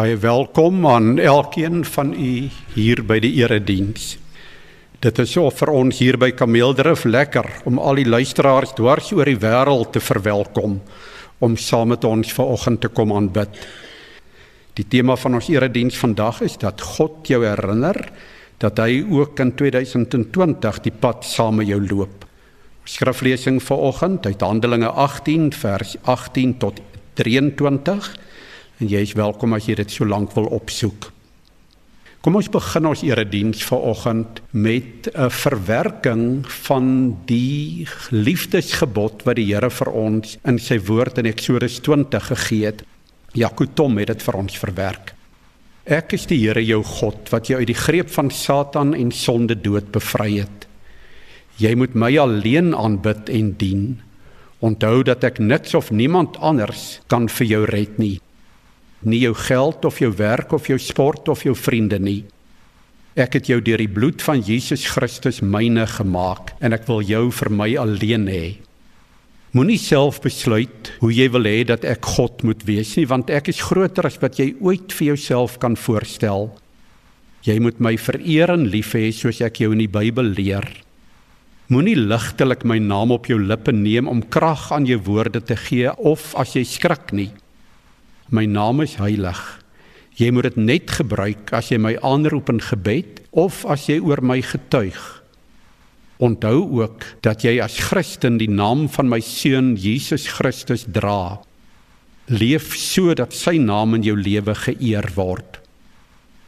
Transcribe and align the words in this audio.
Baie 0.00 0.16
welkom 0.16 0.86
aan 0.86 1.18
elkeen 1.18 1.82
van 1.84 2.14
u 2.16 2.48
hier 2.72 3.02
by 3.04 3.18
die 3.20 3.34
erediens. 3.42 4.14
Dit 5.04 5.18
is 5.20 5.34
so 5.34 5.50
vir 5.52 5.72
ons 5.76 5.98
hier 6.00 6.16
by 6.16 6.30
Kameeldrif 6.32 7.02
lekker 7.04 7.44
om 7.68 7.76
al 7.76 8.00
die 8.00 8.06
luisteraars 8.08 8.72
dwars 8.78 9.10
oor 9.12 9.28
die 9.28 9.36
wêreld 9.42 9.90
te 9.92 10.00
verwelkom 10.00 10.78
om 11.44 11.58
saam 11.60 11.92
met 11.92 12.06
ons 12.08 12.32
vanoggend 12.32 12.80
te 12.80 12.88
kom 12.96 13.12
aanbid. 13.12 13.58
Die 14.80 14.86
tema 14.88 15.18
van 15.20 15.36
ons 15.36 15.50
erediens 15.52 16.00
vandag 16.00 16.40
is 16.48 16.56
dat 16.64 16.80
God 16.94 17.28
jou 17.28 17.42
herinner 17.44 18.00
dat 18.64 18.80
hy 18.80 19.02
ook 19.04 19.44
in 19.44 19.52
2020 19.52 20.80
die 20.86 20.96
pad 20.96 21.28
saam 21.28 21.60
met 21.60 21.68
jou 21.74 21.82
loop. 21.90 22.24
Skriflesing 22.88 23.60
vanoggend 23.60 24.32
uit 24.32 24.48
Handelinge 24.48 24.96
18 24.96 25.52
vers 25.60 25.98
18 26.08 26.56
tot 26.64 26.80
23 27.20 28.14
en 28.80 28.88
jy 28.88 29.02
is 29.04 29.16
welkom 29.16 29.52
as 29.52 29.66
jy 29.68 29.76
dit 29.76 29.92
so 29.92 30.08
lank 30.08 30.32
wil 30.36 30.48
opsoek. 30.56 31.10
Kom 32.24 32.36
ons 32.36 32.50
begin 32.52 32.88
ons 32.88 33.02
erediens 33.04 33.62
vanoggend 33.64 34.40
met 34.52 35.08
'n 35.08 35.30
verwerking 35.30 36.44
van 36.66 37.16
die 37.26 37.86
liefdesgebod 38.10 39.24
wat 39.24 39.36
die 39.36 39.52
Here 39.52 39.70
vir 39.70 39.90
ons 39.92 40.38
in 40.44 40.58
sy 40.58 40.78
woord 40.78 41.18
in 41.18 41.26
Eksodus 41.26 41.80
20 41.80 42.26
gegee 42.26 42.66
het. 42.66 42.82
Jakob 43.32 43.74
Tom 43.74 43.98
het 43.98 44.08
dit 44.08 44.22
vir 44.22 44.34
ons 44.34 44.58
verwerk. 44.58 45.14
Ek 45.86 46.12
is 46.12 46.26
die 46.26 46.38
Here 46.38 46.64
jou 46.64 46.82
God 46.82 47.30
wat 47.30 47.46
jou 47.46 47.58
uit 47.58 47.66
die 47.66 47.74
greep 47.86 48.10
van 48.10 48.30
Satan 48.30 48.94
en 48.94 49.10
sonde 49.10 49.54
dood 49.54 49.92
bevry 49.92 50.38
het. 50.38 50.66
Jy 51.56 51.74
moet 51.74 51.94
my 51.94 52.18
alleen 52.18 52.74
aanbid 52.74 53.28
en 53.28 53.56
dien. 53.56 54.00
Onthou 54.60 55.02
dat 55.02 55.24
ek 55.24 55.38
niks 55.38 55.74
of 55.74 55.90
niemand 55.90 56.36
anders 56.36 57.00
kan 57.06 57.28
vir 57.28 57.46
jou 57.46 57.64
red 57.64 57.98
nie 57.98 58.20
nie 59.02 59.22
jou 59.24 59.34
geld 59.34 59.84
of 59.84 60.00
jou 60.02 60.10
werk 60.16 60.52
of 60.52 60.68
jou 60.68 60.78
sport 60.78 61.28
of 61.28 61.44
jou 61.44 61.54
vriende 61.56 61.98
nie. 61.98 62.24
Ek 63.18 63.34
het 63.38 63.48
jou 63.50 63.58
deur 63.64 63.80
die 63.80 63.90
bloed 63.90 64.22
van 64.22 64.42
Jesus 64.44 64.86
Christus 64.86 65.40
myne 65.42 65.86
gemaak 65.88 66.54
en 66.60 66.76
ek 66.76 66.86
wil 66.88 67.02
jou 67.02 67.28
vir 67.34 67.50
my 67.50 67.70
alleen 67.80 68.28
hê. 68.30 68.44
Moenie 69.50 69.80
self 69.82 70.20
besluit 70.22 70.92
hoe 71.00 71.10
jy 71.10 71.26
wil 71.34 71.48
hê 71.48 71.64
dat 71.66 71.82
ek 71.82 72.06
God 72.14 72.44
moet 72.46 72.60
wees 72.68 72.92
nie, 72.94 73.08
want 73.10 73.32
ek 73.34 73.50
is 73.50 73.64
groter 73.66 74.06
as 74.06 74.20
wat 74.22 74.38
jy 74.38 74.52
ooit 74.62 74.94
vir 74.94 75.08
jouself 75.08 75.56
kan 75.58 75.74
voorstel. 75.74 76.52
Jy 77.42 77.56
moet 77.64 77.80
my 77.82 77.96
vereer 77.98 78.52
en 78.54 78.68
lief 78.70 78.92
hê 78.94 79.08
soos 79.16 79.40
ek 79.42 79.64
jou 79.64 79.72
in 79.74 79.82
die 79.82 79.90
Bybel 79.90 80.30
leer. 80.36 80.68
Moenie 81.70 81.96
ligtelik 81.98 82.62
my 82.66 82.78
naam 82.82 83.10
op 83.14 83.26
jou 83.30 83.40
lippe 83.42 83.74
neem 83.74 84.06
om 84.10 84.22
krag 84.22 84.68
aan 84.74 84.86
jou 84.86 85.00
woorde 85.06 85.42
te 85.42 85.58
gee 85.58 85.90
of 85.98 86.30
as 86.38 86.54
jy 86.54 86.62
skrik 86.66 87.10
nie. 87.14 87.30
My 88.30 88.44
naam 88.46 88.78
is 88.84 88.94
heilig. 89.02 89.38
Jy 90.14 90.30
moet 90.30 90.50
dit 90.50 90.58
net 90.62 90.90
gebruik 91.00 91.50
as 91.56 91.72
jy 91.72 91.80
my 91.82 91.96
aanroep 92.06 92.50
in 92.52 92.60
gebed 92.62 93.24
of 93.34 93.64
as 93.66 93.88
jy 93.90 93.98
oor 93.98 94.22
my 94.22 94.38
getuig. 94.44 94.98
Onthou 96.22 96.62
ook 96.78 97.06
dat 97.26 97.42
jy 97.42 97.56
as 97.64 97.78
Christen 97.88 98.36
die 98.38 98.50
naam 98.50 98.84
van 98.92 99.08
my 99.10 99.18
seun 99.24 99.72
Jesus 99.80 100.28
Christus 100.36 100.84
dra. 100.86 101.40
Leef 102.30 102.76
so 102.78 103.16
dat 103.18 103.34
sy 103.34 103.56
naam 103.58 103.96
in 103.98 104.06
jou 104.06 104.14
lewe 104.14 104.54
geëer 104.54 105.10
word. 105.16 105.58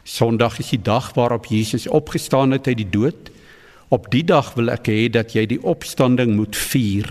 Sondag 0.07 0.61
is 0.63 0.71
die 0.75 0.83
dag 0.83 1.11
waarop 1.17 1.49
Jesus 1.51 1.89
opgestaan 1.91 2.55
het 2.55 2.67
uit 2.67 2.79
die 2.79 2.91
dood. 2.95 3.31
Op 3.91 4.07
die 4.13 4.23
dag 4.23 4.53
wil 4.55 4.71
ek 4.71 4.87
hê 4.87 5.09
dat 5.11 5.35
jy 5.35 5.47
die 5.51 5.59
opstanding 5.59 6.37
moet 6.37 6.55
vier. 6.55 7.09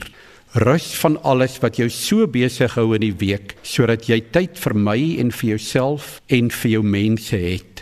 Rus 0.52 0.90
van 1.00 1.14
alles 1.24 1.54
wat 1.62 1.78
jou 1.80 1.86
so 1.88 2.26
besig 2.28 2.74
hou 2.76 2.90
in 2.92 3.00
die 3.00 3.14
week 3.16 3.54
sodat 3.64 4.04
jy 4.04 4.18
tyd 4.34 4.58
vir 4.60 4.74
my 4.76 4.98
en 5.22 5.30
vir 5.32 5.54
jouself 5.54 6.08
en 6.28 6.50
vir 6.52 6.70
jou 6.74 6.82
mense 6.84 7.38
het. 7.40 7.80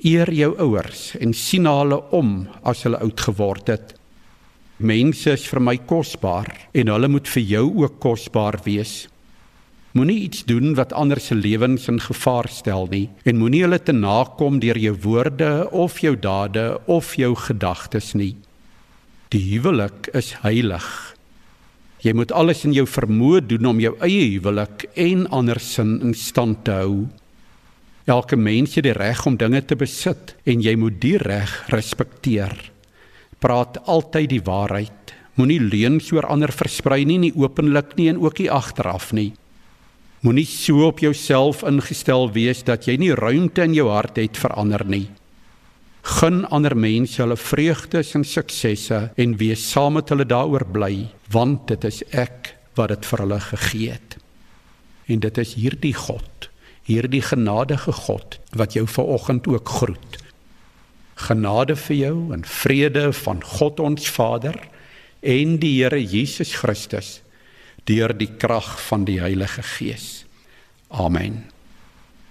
Eer 0.00 0.30
jou 0.32 0.54
ouers 0.56 1.02
en 1.20 1.34
sien 1.36 1.68
hulle 1.68 1.98
om 2.16 2.30
as 2.64 2.86
hulle 2.86 2.96
oud 3.04 3.20
geword 3.20 3.68
het. 3.68 3.92
Mense 4.80 5.34
is 5.36 5.44
vir 5.50 5.60
my 5.60 5.74
kosbaar 5.90 6.48
en 6.72 6.92
hulle 6.94 7.10
moet 7.12 7.28
vir 7.28 7.44
jou 7.44 7.66
ook 7.82 7.98
kosbaar 8.00 8.56
wees. 8.64 8.94
Moenie 9.92 10.22
iets 10.30 10.46
doen 10.48 10.72
wat 10.80 10.94
ander 10.96 11.20
se 11.20 11.36
lewens 11.36 11.90
in 11.92 12.00
gevaar 12.00 12.48
stel 12.48 12.88
nie 12.88 13.10
en 13.28 13.36
moenie 13.36 13.66
hulle 13.66 13.82
te 13.84 13.92
nakom 13.92 14.62
deur 14.64 14.80
jou 14.80 14.94
woorde 15.04 15.68
of 15.76 16.00
jou 16.00 16.14
dade 16.16 16.64
of 16.88 17.12
jou 17.20 17.34
gedagtes 17.36 18.14
nie. 18.16 18.32
Die 19.28 19.44
huwelik 19.50 20.08
is 20.16 20.32
heilig 20.40 20.88
Jy 22.04 22.12
moet 22.12 22.32
alles 22.36 22.64
in 22.68 22.74
jou 22.76 22.84
vermoë 22.88 23.40
doen 23.48 23.70
om 23.72 23.80
jou 23.80 23.94
eie 24.04 24.26
huwelik 24.34 24.84
en 25.00 25.24
ander 25.32 25.60
sin 25.62 25.96
in 26.04 26.14
stand 26.14 26.64
te 26.66 26.74
hou. 26.82 27.06
Elke 28.06 28.36
mens 28.36 28.76
het 28.76 28.84
die 28.86 28.94
reg 28.94 29.24
om 29.26 29.38
dinge 29.40 29.62
te 29.64 29.78
besit 29.78 30.36
en 30.46 30.60
jy 30.62 30.76
moet 30.78 31.00
die 31.02 31.16
reg 31.18 31.54
respekteer. 31.72 32.54
Praat 33.42 33.80
altyd 33.88 34.30
die 34.30 34.44
waarheid. 34.44 35.14
Moenie 35.36 35.60
leuns 35.60 36.12
oor 36.14 36.28
ander 36.32 36.52
versprei 36.52 37.04
nie, 37.04 37.18
nie 37.18 37.34
openlik 37.36 37.96
nie 37.98 38.08
en 38.12 38.20
ook 38.22 38.38
nie 38.40 38.52
agteraf 38.52 39.10
nie. 39.16 39.32
Moenie 40.24 40.46
so 40.48 40.86
op 40.86 41.02
jouself 41.04 41.64
ingestel 41.66 42.30
wees 42.32 42.62
dat 42.64 42.86
jy 42.88 42.96
nie 43.00 43.12
ruimte 43.14 43.66
in 43.66 43.74
jou 43.76 43.90
hart 43.92 44.16
het 44.20 44.38
vir 44.40 44.54
ander 44.56 44.84
nie. 44.88 45.06
Gun 46.06 46.44
ander 46.54 46.76
mense 46.78 47.18
hulle 47.18 47.34
vreugdes 47.34 48.12
en 48.14 48.24
suksesse 48.24 48.98
en 49.18 49.32
wees 49.40 49.64
saam 49.72 49.96
met 49.98 50.12
hulle 50.12 50.26
daaroor 50.28 50.62
bly, 50.70 51.08
want 51.34 51.66
dit 51.72 51.86
is 51.88 52.04
ek 52.14 52.52
wat 52.78 52.92
dit 52.92 53.08
vir 53.10 53.22
hulle 53.24 53.40
gegee 53.48 53.96
het. 53.96 54.18
En 55.10 55.22
dit 55.24 55.40
is 55.42 55.56
hierdie 55.58 55.94
God, 55.98 56.48
hierdie 56.86 57.24
genadige 57.26 57.94
God 58.06 58.38
wat 58.54 58.78
jou 58.78 58.86
vanoggend 58.86 59.50
ook 59.50 59.74
groet. 59.80 60.20
Genade 61.26 61.74
vir 61.80 61.96
jou 61.96 62.16
en 62.36 62.46
vrede 62.46 63.08
van 63.24 63.42
God 63.58 63.82
ons 63.82 64.06
Vader 64.06 64.60
en 65.26 65.58
die 65.58 65.74
Here 65.80 65.98
Jesus 65.98 66.54
Christus 66.60 67.20
deur 67.86 68.14
die 68.14 68.30
krag 68.38 68.76
van 68.86 69.06
die 69.06 69.18
Heilige 69.22 69.62
Gees. 69.62 70.24
Amen. 70.90 71.55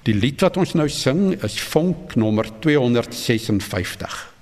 Die 0.05 0.13
lied 0.13 0.43
wat 0.45 0.57
ons 0.61 0.75
nou 0.77 0.85
sing 0.91 1.31
is 1.41 1.57
vonk 1.71 2.13
nommer 2.19 2.45
256. 2.61 4.34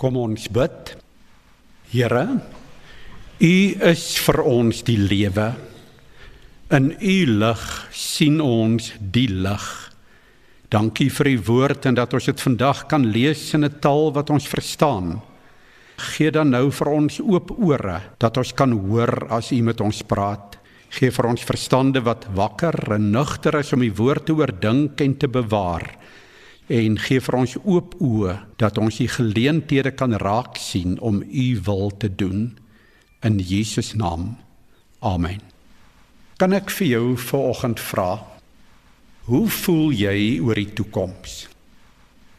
Kom 0.00 0.16
ons 0.16 0.46
bid. 0.48 0.94
Here, 1.92 2.24
U 3.40 3.56
is 3.90 4.04
vir 4.24 4.38
ons 4.48 4.78
die 4.86 4.96
lewe. 4.96 5.50
In 6.72 6.86
U 6.96 7.16
lig 7.42 7.64
sien 7.92 8.38
ons 8.40 8.94
die 8.96 9.26
lig. 9.28 9.66
Dankie 10.72 11.10
vir 11.12 11.28
U 11.34 11.34
woord 11.50 11.90
en 11.90 11.98
dat 11.98 12.16
ons 12.16 12.30
dit 12.30 12.44
vandag 12.46 12.86
kan 12.88 13.04
lees 13.12 13.42
in 13.52 13.64
'n 13.64 13.76
taal 13.84 14.08
wat 14.16 14.30
ons 14.30 14.48
verstaan. 14.48 15.20
Gee 15.98 16.30
dan 16.30 16.50
nou 16.50 16.70
vir 16.70 16.88
ons 16.88 17.20
oop 17.20 17.52
ore 17.60 18.00
dat 18.18 18.36
ons 18.38 18.52
kan 18.52 18.72
hoor 18.72 19.28
as 19.28 19.52
U 19.52 19.60
met 19.60 19.80
ons 19.80 20.02
praat. 20.02 20.56
Gee 20.88 21.10
vir 21.10 21.26
ons 21.26 21.44
verstande 21.44 22.00
wat 22.00 22.24
wakker 22.34 22.92
en 22.92 23.10
nugter 23.12 23.58
is 23.58 23.72
om 23.72 23.82
U 23.82 23.92
woord 23.92 24.26
te 24.26 24.32
oordink 24.32 25.00
en 25.00 25.16
te 25.18 25.28
bewaar 25.28 25.84
en 26.70 26.98
gee 27.02 27.18
vir 27.18 27.34
ons 27.34 27.56
oop 27.64 27.96
oë 27.98 28.36
dat 28.62 28.78
ons 28.78 29.00
die 29.02 29.10
geleenthede 29.10 29.90
kan 29.98 30.14
raak 30.22 30.58
sien 30.60 30.94
om 31.02 31.18
u 31.22 31.46
wil 31.66 31.90
te 31.98 32.06
doen 32.06 32.52
in 33.26 33.40
Jesus 33.42 33.94
naam. 33.98 34.36
Amen. 35.02 35.42
Kan 36.38 36.54
ek 36.54 36.70
vir 36.70 36.86
jou 36.94 37.06
vanoggend 37.18 37.82
vra 37.82 38.10
hoe 39.26 39.46
voel 39.50 39.90
jy 39.94 40.38
oor 40.42 40.58
die 40.58 40.70
toekoms? 40.78 41.44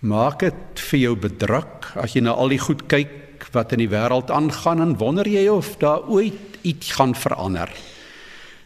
Maak 0.01 0.41
dit 0.47 0.81
vir 0.89 0.99
jou 1.03 1.13
bedruk 1.27 1.91
as 1.99 2.15
jy 2.15 2.23
na 2.23 2.33
al 2.33 2.55
die 2.55 2.61
goed 2.61 2.87
kyk 2.91 3.49
wat 3.51 3.75
in 3.75 3.83
die 3.83 3.91
wêreld 3.91 4.31
aangaan 4.31 4.81
en 4.81 4.97
wonder 5.01 5.27
jy 5.27 5.47
of 5.51 5.75
daar 5.83 6.07
ooit 6.07 6.59
iets 6.63 6.95
gaan 6.97 7.13
verander? 7.17 7.69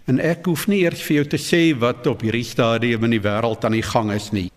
En 0.06 0.22
ek 0.22 0.46
hoef 0.46 0.70
nie 0.70 0.84
eers 0.86 1.02
vir 1.02 1.24
jou 1.24 1.30
te 1.34 1.42
sê 1.42 1.72
wat 1.74 2.06
op 2.08 2.22
hierdie 2.22 2.46
stadium 2.46 3.10
in 3.10 3.18
die 3.18 3.26
wêreld 3.26 3.66
aan 3.66 3.80
die 3.80 3.86
gang 3.86 4.14
is 4.14 4.30
nie 4.30 4.52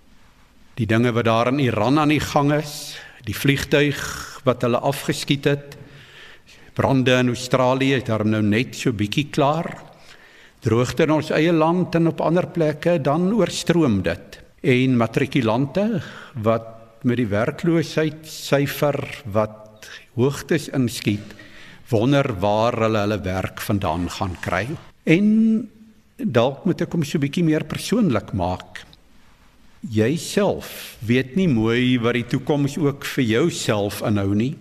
die 0.78 0.86
dinge 0.86 1.10
wat 1.10 1.26
daar 1.26 1.50
in 1.50 1.58
Iran 1.58 1.98
aan 1.98 2.12
die 2.12 2.22
gang 2.22 2.52
is, 2.54 2.94
die 3.26 3.34
vliegtuig 3.34 3.98
wat 4.46 4.62
hulle 4.62 4.78
afgeskiet 4.86 5.48
het, 5.50 5.75
brande 6.78 7.16
in 7.19 7.32
Australië 7.32 7.96
is 7.98 8.06
daar 8.06 8.22
nou 8.26 8.42
net 8.46 8.76
so 8.78 8.94
bietjie 8.94 9.26
klaar. 9.34 9.66
Droogte 10.62 11.08
in 11.08 11.16
ons 11.16 11.32
eie 11.34 11.52
land 11.54 11.96
en 11.98 12.12
op 12.12 12.22
ander 12.22 12.46
plekke, 12.54 13.00
dan 13.02 13.32
oorstroom 13.34 14.00
dit. 14.06 14.38
En 14.62 14.96
matrikulante 14.98 16.02
wat 16.46 17.02
met 17.06 17.19
die 17.19 17.28
werkloosheidsyfer 17.30 18.98
wat 19.34 19.88
hoogtes 20.19 20.69
inskiet, 20.75 21.34
wonder 21.90 22.30
waar 22.38 22.78
hulle 22.84 23.02
hulle 23.02 23.19
werk 23.26 23.62
vandaan 23.66 24.06
gaan 24.14 24.38
kry. 24.42 24.66
En 25.10 25.26
dalk 26.19 26.66
moet 26.66 26.86
ek 26.86 26.94
hom 26.94 27.06
so 27.06 27.19
bietjie 27.22 27.46
meer 27.46 27.66
persoonlik 27.66 28.30
maak 28.38 28.84
jouself 29.80 30.96
weet 31.06 31.36
nie 31.38 31.48
mooi 31.48 31.98
wat 32.02 32.16
die 32.19 32.26
toekoms 32.26 32.76
ook 32.80 33.06
vir 33.06 33.25
jouself 33.25 34.00
inhou 34.06 34.34
nie. 34.34 34.54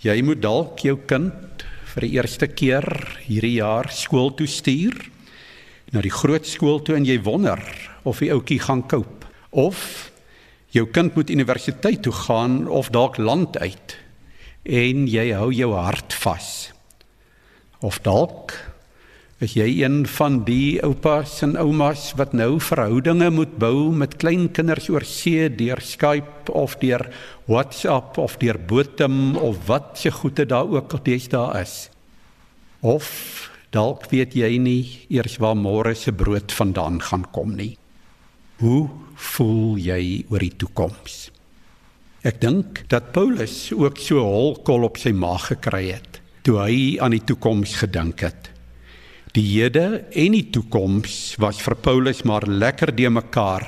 Jy 0.00 0.20
moet 0.24 0.40
dalk 0.40 0.80
jou 0.80 0.96
kind 1.06 1.64
vir 1.92 2.06
die 2.06 2.14
eerste 2.16 2.48
keer 2.48 2.86
hierdie 3.26 3.58
jaar 3.58 3.90
skool 3.92 4.32
toe 4.36 4.48
stuur 4.48 4.96
na 5.92 6.00
die 6.00 6.12
groot 6.14 6.46
skool 6.46 6.80
toe 6.84 6.96
en 6.96 7.04
jy 7.04 7.18
wonder 7.26 7.60
of 8.06 8.22
die 8.22 8.30
ouetjie 8.32 8.60
gaan 8.62 8.86
koop 8.88 9.26
of 9.50 10.10
jou 10.70 10.86
kind 10.94 11.16
moet 11.18 11.32
universiteit 11.34 12.04
toe 12.06 12.14
gaan 12.14 12.62
of 12.70 12.92
dalk 12.94 13.18
land 13.18 13.58
uit 13.58 13.96
en 14.64 15.06
jy 15.10 15.30
hou 15.34 15.50
jou 15.52 15.72
hart 15.74 16.14
vas. 16.22 16.70
Of 17.80 17.98
dalk 18.04 18.54
Is 19.40 19.54
jy 19.56 19.70
een 19.80 20.02
van 20.04 20.42
die 20.44 20.82
oupas 20.84 21.38
en 21.46 21.54
oumas 21.56 22.10
wat 22.20 22.34
nou 22.36 22.58
verhoudinge 22.60 23.30
moet 23.32 23.54
bou 23.56 23.88
met 23.96 24.18
kleinkinders 24.20 24.90
oor 24.92 25.06
see 25.08 25.46
deur 25.48 25.80
Skype 25.80 26.52
of 26.52 26.74
deur 26.82 27.06
WhatsApp 27.48 28.18
of 28.20 28.34
deur 28.42 28.58
Botem 28.60 29.38
of 29.40 29.62
wat 29.70 29.96
se 30.02 30.12
goede 30.12 30.44
daar 30.44 30.68
ook 30.68 30.92
al 30.92 31.02
deesdae 31.08 31.62
is? 31.62 31.88
Of 32.84 33.08
dalk 33.72 34.10
weet 34.12 34.36
jy 34.36 34.52
nie 34.60 34.84
eers 35.08 35.38
waar 35.40 35.56
môre 35.56 35.96
se 35.96 36.12
brood 36.12 36.52
vandaan 36.52 37.00
gaan 37.00 37.24
kom 37.32 37.56
nie. 37.56 37.78
Hoe 38.60 38.90
voel 39.16 39.80
jy 39.80 40.02
oor 40.28 40.44
die 40.44 40.52
toekoms? 40.52 41.30
Ek 42.28 42.44
dink 42.44 42.84
dat 42.92 43.14
Paulus 43.16 43.70
ook 43.72 43.96
so 44.04 44.20
holkol 44.20 44.84
op 44.92 45.00
sy 45.00 45.16
maag 45.16 45.48
gekry 45.54 45.86
het 45.94 46.20
toe 46.44 46.60
hy 46.60 46.80
aan 47.00 47.16
die 47.16 47.24
toekoms 47.24 47.80
gedink 47.80 48.20
het. 48.28 48.50
Die 49.30 49.44
hede 49.46 50.00
en 50.18 50.34
die 50.34 50.48
toekoms 50.50 51.36
was 51.38 51.60
vir 51.62 51.76
Paulus 51.78 52.24
maar 52.26 52.42
lekker 52.50 52.90
de 52.98 53.06
mekaar 53.14 53.62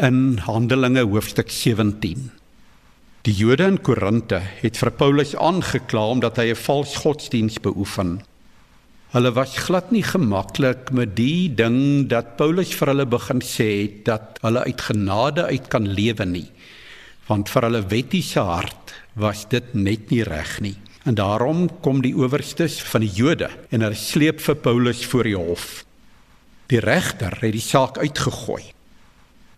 in 0.00 0.38
Handelinge 0.46 1.02
hoofstuk 1.04 1.50
17. 1.52 2.30
Die 3.28 3.34
Jode 3.36 3.66
in 3.68 3.76
Korinte 3.84 4.40
het 4.62 4.80
vir 4.80 4.90
Paulus 4.96 5.34
aangekla 5.36 6.06
omdat 6.14 6.40
hy 6.40 6.48
'n 6.54 6.62
vals 6.64 6.96
godsdiens 7.04 7.60
beoefen. 7.60 8.22
Hulle 9.12 9.32
was 9.36 9.58
glad 9.58 9.92
nie 9.92 10.02
gemaklik 10.02 10.90
met 10.90 11.16
die 11.16 11.52
ding 11.54 12.08
dat 12.08 12.36
Paulus 12.36 12.72
vir 12.72 12.88
hulle 12.88 13.06
begin 13.06 13.44
sê 13.44 13.68
het 13.82 14.04
dat 14.04 14.38
hulle 14.40 14.64
uit 14.64 14.80
genade 14.80 15.44
uit 15.44 15.68
kan 15.68 15.84
lewe 15.84 16.24
nie. 16.24 16.48
Want 17.28 17.50
vir 17.50 17.62
hulle 17.62 17.88
wettiese 17.88 18.40
hart 18.40 18.94
was 19.14 19.44
dit 19.48 19.74
net 19.74 20.10
nie 20.10 20.22
reg 20.22 20.60
nie. 20.60 20.76
En 21.08 21.16
daarom 21.16 21.68
kom 21.80 22.02
die 22.04 22.12
owerstes 22.12 22.82
van 22.84 23.00
die 23.00 23.12
Jode 23.16 23.48
en 23.72 23.80
hulle 23.80 23.96
sleep 23.96 24.42
vir 24.44 24.56
Paulus 24.60 25.00
voor 25.08 25.24
die 25.24 25.38
hof. 25.38 25.68
Die 26.68 26.82
regter 26.84 27.32
het 27.40 27.54
die 27.54 27.64
saak 27.64 27.96
uitgegooi. 27.96 28.60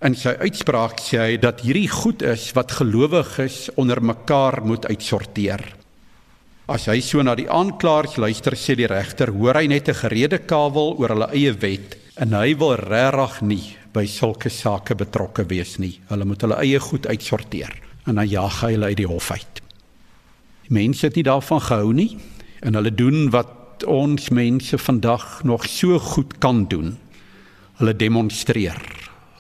In 0.07 0.15
sy 0.15 0.37
uitspraak 0.39 1.01
sê 1.03 1.19
hy 1.19 1.41
dat 1.43 1.65
hierdie 1.65 1.89
goed 1.91 2.23
is 2.23 2.45
wat 2.55 2.77
gelowiges 2.79 3.65
onder 3.75 3.99
mekaar 3.99 4.61
moet 4.63 4.87
uitsorteer. 4.87 5.65
As 6.71 6.87
hy 6.87 7.01
so 7.03 7.25
na 7.27 7.35
die 7.35 7.49
aanklaers 7.51 8.15
luister, 8.23 8.55
sê 8.55 8.77
die 8.79 8.87
regter, 8.87 9.33
hoor 9.35 9.59
hy 9.59 9.67
net 9.67 9.89
'n 9.91 10.01
gerede 10.07 10.39
kawel 10.39 10.95
oor 11.03 11.17
hulle 11.17 11.31
eie 11.35 11.53
wet 11.53 11.99
en 12.17 12.33
hy 12.33 12.55
wil 12.55 12.77
regtig 12.79 13.43
nie 13.43 13.77
by 13.93 14.07
sulke 14.07 14.51
sake 14.51 14.95
betrokke 14.95 15.43
wees 15.51 15.81
nie. 15.83 15.99
Hulle 16.09 16.25
moet 16.25 16.43
hulle 16.43 16.63
eie 16.63 16.79
goed 16.79 17.11
uitsorteer 17.11 17.75
en 18.07 18.15
dan 18.15 18.29
jaag 18.29 18.63
hy 18.63 18.73
hulle 18.73 18.87
uit 18.87 19.03
die 19.03 19.11
hof 19.11 19.33
uit 19.33 19.61
mense 20.71 21.09
het 21.09 21.19
nie 21.19 21.27
daarvan 21.27 21.61
gehou 21.67 21.93
nie 21.93 22.17
en 22.63 22.77
hulle 22.79 22.93
doen 22.95 23.31
wat 23.35 23.85
ons 23.89 24.29
mense 24.31 24.79
vandag 24.79 25.43
nog 25.45 25.67
so 25.67 25.99
goed 25.99 26.39
kan 26.39 26.67
doen. 26.69 26.97
Hulle 27.81 27.97
demonstreer. 27.97 28.79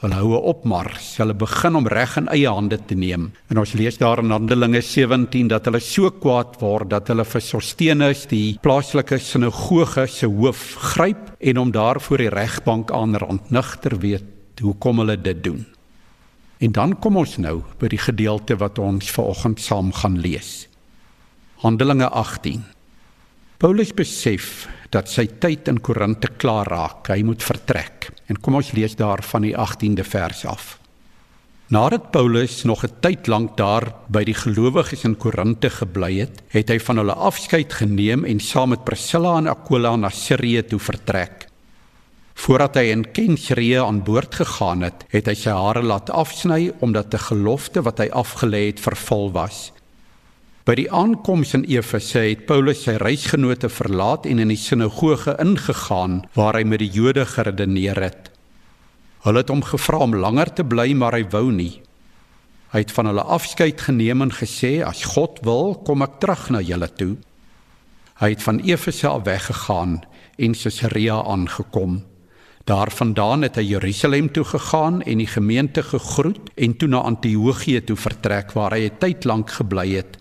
Hulle 0.00 0.16
hou 0.16 0.32
'n 0.32 0.44
opmars. 0.48 1.16
Hulle 1.18 1.34
begin 1.34 1.74
om 1.76 1.86
reg 1.86 2.16
in 2.16 2.28
eie 2.28 2.48
hande 2.48 2.78
te 2.86 2.94
neem. 2.94 3.32
En 3.48 3.58
ons 3.58 3.72
lees 3.72 3.98
daar 3.98 4.18
in 4.18 4.30
Handelinge 4.30 4.80
17 4.80 5.48
dat 5.48 5.64
hulle 5.64 5.80
so 5.80 6.10
kwaad 6.10 6.56
word 6.60 6.90
dat 6.90 7.08
hulle 7.08 7.24
vir 7.24 7.40
Sostenus, 7.40 8.26
die 8.26 8.58
plaaslike 8.62 9.18
sinagoge 9.18 10.06
se 10.06 10.26
hoof, 10.26 10.74
gryp 10.74 11.36
en 11.38 11.56
hom 11.56 11.70
daar 11.70 12.00
voor 12.00 12.18
die 12.18 12.28
regbank 12.28 12.90
aanrand. 12.90 13.50
Nugter 13.50 13.98
weet 13.98 14.60
hoekom 14.62 14.98
hulle 14.98 15.20
dit 15.20 15.44
doen. 15.44 15.66
En 16.60 16.72
dan 16.72 16.98
kom 16.98 17.16
ons 17.16 17.36
nou 17.36 17.62
by 17.78 17.88
die 17.88 17.98
gedeelte 17.98 18.56
wat 18.56 18.78
ons 18.78 19.10
vanoggend 19.10 19.60
saam 19.60 19.92
gaan 19.92 20.18
lees. 20.18 20.69
Handelinge 21.60 22.08
18. 22.08 22.62
Paulus 23.60 23.90
besef 23.92 24.62
dat 24.88 25.10
sy 25.12 25.26
tyd 25.42 25.66
in 25.68 25.76
Korinthe 25.84 26.30
klaar 26.40 26.70
raak. 26.72 27.10
Hy 27.12 27.18
moet 27.28 27.42
vertrek. 27.44 28.06
En 28.32 28.38
kom 28.40 28.54
ons 28.56 28.70
lees 28.72 28.94
daar 28.96 29.20
van 29.28 29.44
die 29.44 29.52
18de 29.52 30.06
vers 30.08 30.46
af. 30.48 30.70
Nadat 31.68 32.06
Paulus 32.14 32.62
nog 32.64 32.84
'n 32.84 32.96
tyd 33.04 33.28
lank 33.28 33.58
daar 33.58 33.92
by 34.08 34.24
die 34.24 34.34
gelowiges 34.34 35.04
in 35.04 35.16
Korinthe 35.16 35.68
gebly 35.70 36.20
het, 36.20 36.40
het 36.48 36.68
hy 36.70 36.78
van 36.80 36.96
hulle 36.96 37.14
afskeid 37.14 37.72
geneem 37.72 38.24
en 38.24 38.40
saam 38.40 38.68
met 38.68 38.84
Priscilla 38.84 39.36
en 39.36 39.46
Aquila 39.46 39.96
na 39.96 40.08
Sirië 40.08 40.62
toe 40.62 40.80
vertrek. 40.80 41.46
Voordat 42.34 42.74
hy 42.74 42.88
in 42.88 43.04
Kensreë 43.12 43.84
aan 43.84 44.02
boord 44.02 44.34
gegaan 44.34 44.80
het, 44.80 45.04
het 45.10 45.26
hy 45.26 45.34
sy 45.34 45.50
hare 45.50 45.82
laat 45.82 46.10
afsny 46.10 46.72
omdat 46.80 47.12
'n 47.14 47.18
gelofte 47.18 47.82
wat 47.82 47.98
hy 47.98 48.08
afgelê 48.08 48.66
het 48.66 48.80
vervul 48.80 49.30
was. 49.32 49.72
By 50.68 50.74
die 50.76 50.90
aankoms 50.92 51.54
in 51.56 51.62
Efese 51.72 52.20
het 52.26 52.42
Paulus 52.48 52.82
sy 52.84 52.98
reisgenote 53.00 53.70
verlaat 53.72 54.26
en 54.28 54.42
in 54.42 54.50
die 54.52 54.60
sinagoge 54.60 55.32
ingegaan 55.40 56.18
waar 56.36 56.58
hy 56.58 56.66
met 56.68 56.82
die 56.82 56.90
Jode 56.92 57.24
geredeneer 57.24 57.96
het. 58.04 58.28
Hulle 59.24 59.40
het 59.40 59.52
hom 59.52 59.62
gevra 59.64 60.02
om 60.04 60.18
langer 60.20 60.52
te 60.52 60.64
bly, 60.64 60.92
maar 60.92 61.16
hy 61.16 61.24
wou 61.32 61.46
nie. 61.52 61.80
Hy 62.74 62.84
het 62.84 62.92
van 62.92 63.08
hulle 63.08 63.24
afskeid 63.24 63.80
geneem 63.88 64.20
en 64.22 64.36
gesê: 64.36 64.84
"As 64.84 65.02
God 65.16 65.40
wil, 65.48 65.80
kom 65.80 66.02
ek 66.02 66.20
terug 66.20 66.50
na 66.50 66.60
julle 66.60 66.88
toe." 66.92 67.16
Hy 68.20 68.28
het 68.36 68.42
van 68.42 68.60
Efese 68.60 69.08
af 69.08 69.24
weggegaan 69.24 70.02
en 70.36 70.52
Caesarea 70.52 71.22
aangekom. 71.24 72.02
Daarvandaan 72.64 73.42
het 73.42 73.56
hy 73.56 73.64
Jerusalem 73.64 74.28
toe 74.32 74.44
gegaan 74.44 75.02
en 75.02 75.18
die 75.18 75.26
gemeente 75.26 75.82
gegroet 75.82 76.52
en 76.54 76.76
toe 76.76 76.88
na 76.88 77.00
Antiochië 77.00 77.80
toe 77.80 77.96
vertrek 77.96 78.52
waar 78.52 78.76
hy 78.76 78.90
'n 78.90 78.98
tyd 78.98 79.24
lank 79.24 79.50
gebly 79.50 79.96
het. 79.96 80.19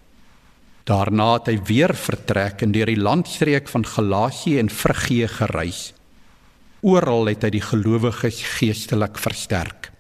Daarna 0.89 1.35
het 1.35 1.51
hy 1.51 1.57
weer 1.67 1.91
vertrek 1.93 2.63
en 2.65 2.71
deur 2.73 2.89
die 2.89 2.97
landstreek 2.97 3.67
van 3.69 3.83
Galasië 3.85 4.57
en 4.57 4.71
Frigië 4.73 5.27
gereis. 5.29 5.81
Oral 6.81 7.29
het 7.29 7.43
hy 7.45 7.51
die 7.53 7.61
gelowiges 7.61 8.39
geestelik 8.55 9.19
versterk. 9.21 9.91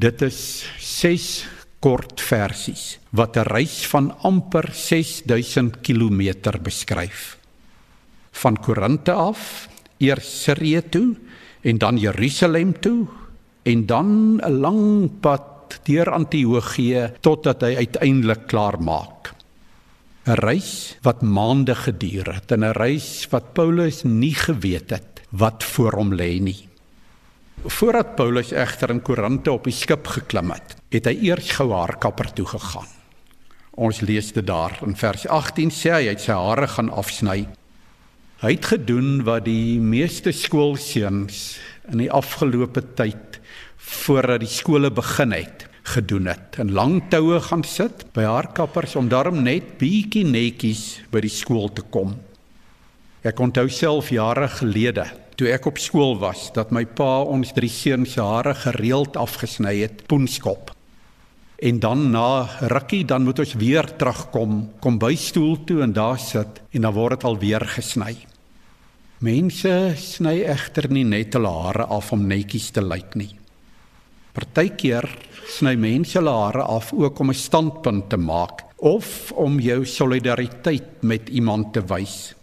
Dit 0.00 0.24
is 0.24 0.64
6 0.80 1.26
kort 1.84 2.24
versies 2.24 2.98
wat 3.10 3.36
'n 3.36 3.44
reis 3.52 3.84
van 3.92 4.08
amper 4.22 4.70
6000 4.72 5.82
km 5.82 6.56
beskryf. 6.62 7.36
Van 8.32 8.56
Korinthe 8.56 9.12
af, 9.12 9.68
eers 9.98 10.42
Sirië 10.42 10.82
toe 10.88 11.16
en 11.60 11.78
dan 11.78 11.98
Jerusalem 11.98 12.72
toe 12.80 13.06
en 13.62 13.86
dan 13.86 14.40
'n 14.40 14.60
lang 14.60 15.10
pad 15.20 15.80
deur 15.84 16.10
Antiochië 16.10 17.12
totdat 17.20 17.60
hy 17.60 17.76
uiteindelik 17.76 18.46
klaar 18.46 18.80
maak. 18.80 19.21
'n 20.22 20.38
Reis 20.38 20.94
wat 21.02 21.22
maande 21.22 21.74
geduur 21.74 22.34
het, 22.34 22.52
'n 22.52 22.70
reis 22.78 23.26
wat 23.30 23.54
Paulus 23.54 24.04
nie 24.04 24.34
geweet 24.34 24.90
het 24.90 25.22
wat 25.30 25.64
voor 25.64 25.92
hom 25.92 26.14
lê 26.14 26.38
nie. 26.38 26.68
Voordat 27.66 28.14
Paulus 28.14 28.52
egter 28.52 28.90
in 28.90 29.02
Korinthe 29.02 29.52
op 29.52 29.64
die 29.64 29.72
skip 29.72 30.06
geklim 30.06 30.50
het, 30.50 30.76
het 30.90 31.06
hy 31.06 31.16
eers 31.26 31.50
gou 31.50 31.72
haar 31.72 31.98
kapper 31.98 32.32
toe 32.32 32.46
gegaan. 32.46 32.86
Ons 33.74 34.00
lees 34.00 34.32
dit 34.32 34.46
daar 34.46 34.78
in 34.86 34.94
vers 34.96 35.26
18 35.26 35.70
sê 35.70 35.90
hy 35.90 36.06
het 36.06 36.20
sy 36.20 36.32
hare 36.32 36.68
gaan 36.68 36.90
afsny. 36.90 37.48
Hy 38.42 38.50
het 38.50 38.64
gedoen 38.64 39.24
wat 39.24 39.44
die 39.44 39.80
meeste 39.80 40.32
skoolseuns 40.32 41.58
in 41.90 41.98
die 41.98 42.10
afgelope 42.10 42.94
tyd 42.94 43.40
voordat 43.76 44.40
die 44.40 44.48
skole 44.48 44.90
begin 44.90 45.32
het 45.32 45.71
gedoen 45.82 46.28
het. 46.30 46.58
In 46.62 46.72
lang 46.72 47.00
toue 47.10 47.40
gaan 47.40 47.64
sit 47.64 48.06
by 48.14 48.22
haar 48.28 48.52
kappers 48.54 48.96
om 48.96 49.08
daarom 49.08 49.42
net 49.42 49.78
bietjie 49.80 50.24
netjies 50.24 51.02
by 51.10 51.20
die 51.24 51.32
skool 51.32 51.68
te 51.72 51.82
kom. 51.82 52.14
Ek 53.22 53.38
onthou 53.40 53.68
self 53.70 54.10
jare 54.14 54.48
gelede 54.50 55.06
toe 55.42 55.50
ek 55.50 55.66
op 55.66 55.80
skool 55.80 56.16
was 56.20 56.50
dat 56.54 56.70
my 56.74 56.84
pa 56.86 57.22
ons 57.26 57.54
drie 57.56 57.70
seuns 57.72 58.14
se 58.14 58.22
hare 58.22 58.52
gereeld 58.54 59.16
afgesny 59.18 59.80
het, 59.80 60.04
poenskop. 60.06 60.70
En 61.62 61.78
dan 61.82 62.10
na 62.10 62.46
rukkie 62.70 63.04
dan 63.06 63.24
moet 63.26 63.40
ons 63.42 63.54
weer 63.58 63.86
terugkom, 63.98 64.68
kom 64.82 64.98
by 65.02 65.14
stoel 65.18 65.56
toe 65.66 65.80
en 65.82 65.94
daar 65.94 66.18
sit 66.22 66.60
en 66.70 66.86
dan 66.86 66.94
word 66.94 67.20
dit 67.20 67.26
alweer 67.30 67.66
gesny. 67.74 68.16
Mense 69.22 69.72
sny 70.02 70.40
egter 70.50 70.90
nie 70.90 71.06
net 71.06 71.34
hulle 71.38 71.50
hare 71.62 71.86
af 71.94 72.10
om 72.14 72.26
netjies 72.26 72.72
te 72.74 72.82
lyk 72.82 73.14
nie. 73.18 73.30
Partykeer 74.34 75.06
sny 75.48 75.74
mense 75.76 76.18
hulle 76.18 76.32
hare 76.32 76.62
af 76.62 76.92
ook 76.92 77.18
om 77.18 77.30
'n 77.30 77.34
standpunt 77.34 78.08
te 78.10 78.16
maak 78.16 78.62
of 78.76 79.32
om 79.32 79.60
jou 79.60 79.84
solidariteit 79.86 81.02
met 81.02 81.28
iemand 81.28 81.72
te 81.72 81.82
wys. 81.86 82.34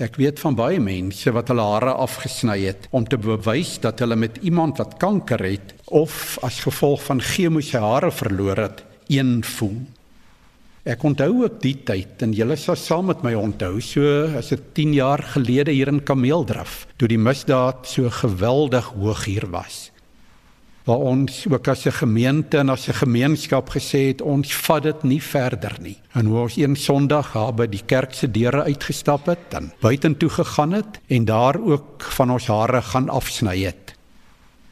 Ek 0.00 0.16
weet 0.16 0.40
van 0.40 0.54
baie 0.54 0.80
mense 0.80 1.30
wat 1.30 1.48
hulle 1.52 1.62
hare 1.62 1.92
afgesny 1.92 2.58
het 2.64 2.88
om 2.90 3.04
te 3.04 3.18
bewys 3.18 3.78
dat 3.78 4.00
hulle 4.00 4.16
met 4.16 4.38
iemand 4.42 4.78
wat 4.78 4.96
kanker 4.98 5.44
het 5.44 5.74
of 5.86 6.38
as 6.42 6.60
gevolg 6.64 7.02
van 7.04 7.20
chemo 7.20 7.60
sy 7.60 7.78
hare 7.78 8.10
verloor 8.10 8.56
het, 8.56 8.82
een 9.08 9.44
voel. 9.44 9.82
Ek 10.82 11.04
onthou 11.06 11.44
ook 11.44 11.60
die 11.62 11.76
tyd 11.86 12.22
en 12.22 12.32
julle 12.34 12.56
sal 12.58 12.74
saam 12.74 13.06
met 13.12 13.22
my 13.22 13.36
onthou 13.38 13.76
so 13.80 14.02
as 14.38 14.48
dit 14.50 14.62
10 14.74 14.94
jaar 14.96 15.22
gelede 15.36 15.70
hier 15.70 15.92
in 15.92 16.02
Kameeldraf 16.02 16.88
toe 16.98 17.06
die 17.06 17.20
misdaad 17.20 17.86
so 17.86 18.10
geweldig 18.10 18.88
hoog 18.96 19.24
hier 19.28 19.46
was 19.52 19.92
waar 20.84 20.98
ons 20.98 21.44
ook 21.48 21.68
as 21.68 21.86
'n 21.86 21.92
gemeente 21.92 22.58
en 22.58 22.68
as 22.68 22.88
'n 22.88 22.94
gemeenskap 23.04 23.70
gesê 23.70 24.08
het 24.08 24.22
ons 24.22 24.54
vat 24.54 24.82
dit 24.82 25.02
nie 25.02 25.22
verder 25.22 25.76
nie. 25.80 25.98
En 26.12 26.26
hoe 26.26 26.38
ons 26.38 26.56
een 26.56 26.76
Sondag 26.76 27.32
daar 27.32 27.54
by 27.54 27.66
die 27.66 27.82
kerk 27.86 28.14
se 28.14 28.30
deure 28.30 28.62
uitgestap 28.62 29.26
het, 29.26 29.50
dan 29.50 29.72
buitentoe 29.80 30.28
gegaan 30.28 30.72
het 30.72 31.00
en 31.08 31.24
daar 31.24 31.60
ook 31.60 32.02
van 32.02 32.30
ons 32.30 32.46
hare 32.46 32.82
gaan 32.82 33.08
afsny 33.08 33.64
het. 33.64 33.94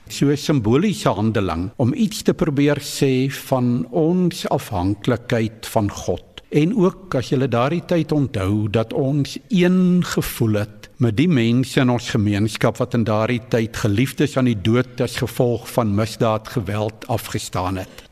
So 0.08 0.26
'n 0.26 0.36
simboliese 0.36 1.08
handeling 1.08 1.70
om 1.76 1.94
iets 1.94 2.22
te 2.22 2.34
probeer 2.34 2.78
sê 2.80 3.30
van 3.30 3.86
ons 3.90 4.48
afhanklikheid 4.48 5.66
van 5.66 5.90
God. 5.90 6.24
En 6.50 6.76
ook 6.76 7.14
as 7.14 7.28
jy 7.28 7.48
daardie 7.48 7.84
tyd 7.86 8.12
onthou 8.12 8.70
dat 8.70 8.92
ons 8.92 9.38
een 9.48 10.04
gevoel 10.04 10.52
het 10.52 10.79
met 11.00 11.16
die 11.16 11.30
mense 11.32 11.80
in 11.80 11.88
ons 11.88 12.10
gemeenskap 12.12 12.76
wat 12.76 12.92
in 12.98 13.06
daardie 13.08 13.40
tyd 13.48 13.78
geliefdes 13.80 14.36
aan 14.36 14.50
die 14.50 14.58
dood 14.68 15.00
as 15.00 15.16
gevolg 15.22 15.64
van 15.72 15.94
misdaad 15.96 16.50
geweld 16.52 17.06
afgestaan 17.08 17.80
het. 17.80 18.02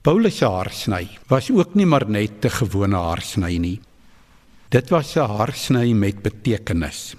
Paulus 0.00 0.38
se 0.40 0.48
haarsny 0.48 1.02
was 1.28 1.50
ook 1.52 1.74
nie 1.76 1.84
maar 1.84 2.08
net 2.08 2.44
'n 2.44 2.56
gewone 2.64 2.96
haarsny 2.96 3.58
nie. 3.58 3.80
Dit 4.70 4.88
was 4.90 5.16
'n 5.16 5.28
haarsny 5.36 5.92
met 5.92 6.22
betekenis. 6.22 7.14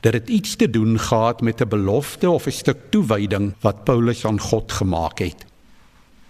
Dit 0.00 0.14
het 0.14 0.28
iets 0.28 0.56
te 0.56 0.70
doen 0.70 0.98
gehad 0.98 1.40
met 1.40 1.60
'n 1.60 1.68
belofte 1.68 2.30
of 2.30 2.46
'n 2.46 2.50
stuk 2.50 2.90
toewyding 2.90 3.54
wat 3.60 3.84
Paulus 3.84 4.24
aan 4.24 4.40
God 4.40 4.72
gemaak 4.72 5.18
het. 5.18 5.46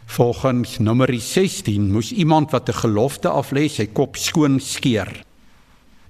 Volgens 0.07 0.79
Numeri 0.79 1.21
16 1.21 1.93
moes 1.93 2.13
iemand 2.13 2.51
wat 2.51 2.69
'n 2.69 2.81
gelofte 2.85 3.29
aflê 3.29 3.69
sy 3.69 3.87
kop 3.87 4.17
skoon 4.17 4.61
skeer 4.61 5.25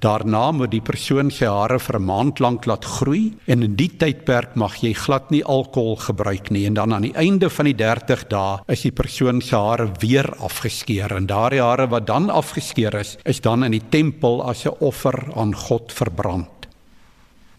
Daarna 0.03 0.49
moet 0.51 0.73
die 0.73 0.83
persoon 0.83 1.29
sy 1.31 1.47
hare 1.47 1.77
vir 1.79 1.97
'n 1.99 2.05
maand 2.05 2.41
lank 2.43 2.65
laat 2.67 2.85
groei 2.85 3.35
en 3.47 3.63
in 3.63 3.77
die 3.77 3.89
tydperk 3.89 4.57
mag 4.57 4.75
jy 4.83 4.93
glad 4.95 5.31
nie 5.31 5.45
alkohol 5.45 5.95
gebruik 5.97 6.51
nie 6.51 6.67
en 6.67 6.75
dan 6.75 6.93
aan 6.93 7.07
die 7.07 7.15
einde 7.15 7.49
van 7.49 7.67
die 7.67 7.77
30 7.79 8.27
dae 8.29 8.59
is 8.67 8.83
die 8.83 8.91
persoon 8.91 9.41
se 9.41 9.55
hare 9.55 9.93
weer 10.01 10.27
afgeskeer 10.43 11.15
en 11.15 11.27
daardie 11.27 11.63
hare 11.63 11.87
wat 11.87 12.07
dan 12.07 12.31
afgeskeer 12.31 12.95
is, 12.95 13.17
is 13.25 13.41
dan 13.41 13.63
in 13.63 13.71
die 13.71 13.89
tempel 13.91 14.43
as 14.43 14.67
'n 14.67 14.75
offer 14.81 15.31
aan 15.37 15.55
God 15.55 15.93
verbrand. 15.93 16.67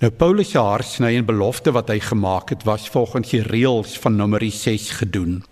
Nou 0.02 0.12
Paulus 0.12 0.50
se 0.52 0.60
haarsny 0.60 1.16
en 1.16 1.26
belofte 1.26 1.72
wat 1.72 1.88
hy 1.88 2.00
gemaak 2.00 2.50
het 2.50 2.64
was 2.66 2.90
volgens 2.90 3.30
die 3.30 3.42
reëls 3.42 3.98
van 3.98 4.18
Numeri 4.18 4.52
6 4.52 4.92
gedoen. 5.00 5.44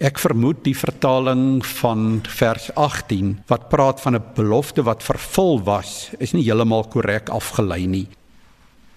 Ek 0.00 0.16
vermoed 0.16 0.62
die 0.64 0.72
vertaling 0.72 1.58
van 1.76 2.22
vers 2.32 2.70
18 2.72 3.34
wat 3.50 3.66
praat 3.68 3.98
van 4.00 4.16
'n 4.16 4.32
belofte 4.32 4.80
wat 4.82 5.04
vervul 5.04 5.60
was, 5.60 6.08
is 6.18 6.32
nie 6.32 6.44
heeltemal 6.44 6.88
korrek 6.88 7.28
afgelei 7.28 7.86
nie. 7.86 8.08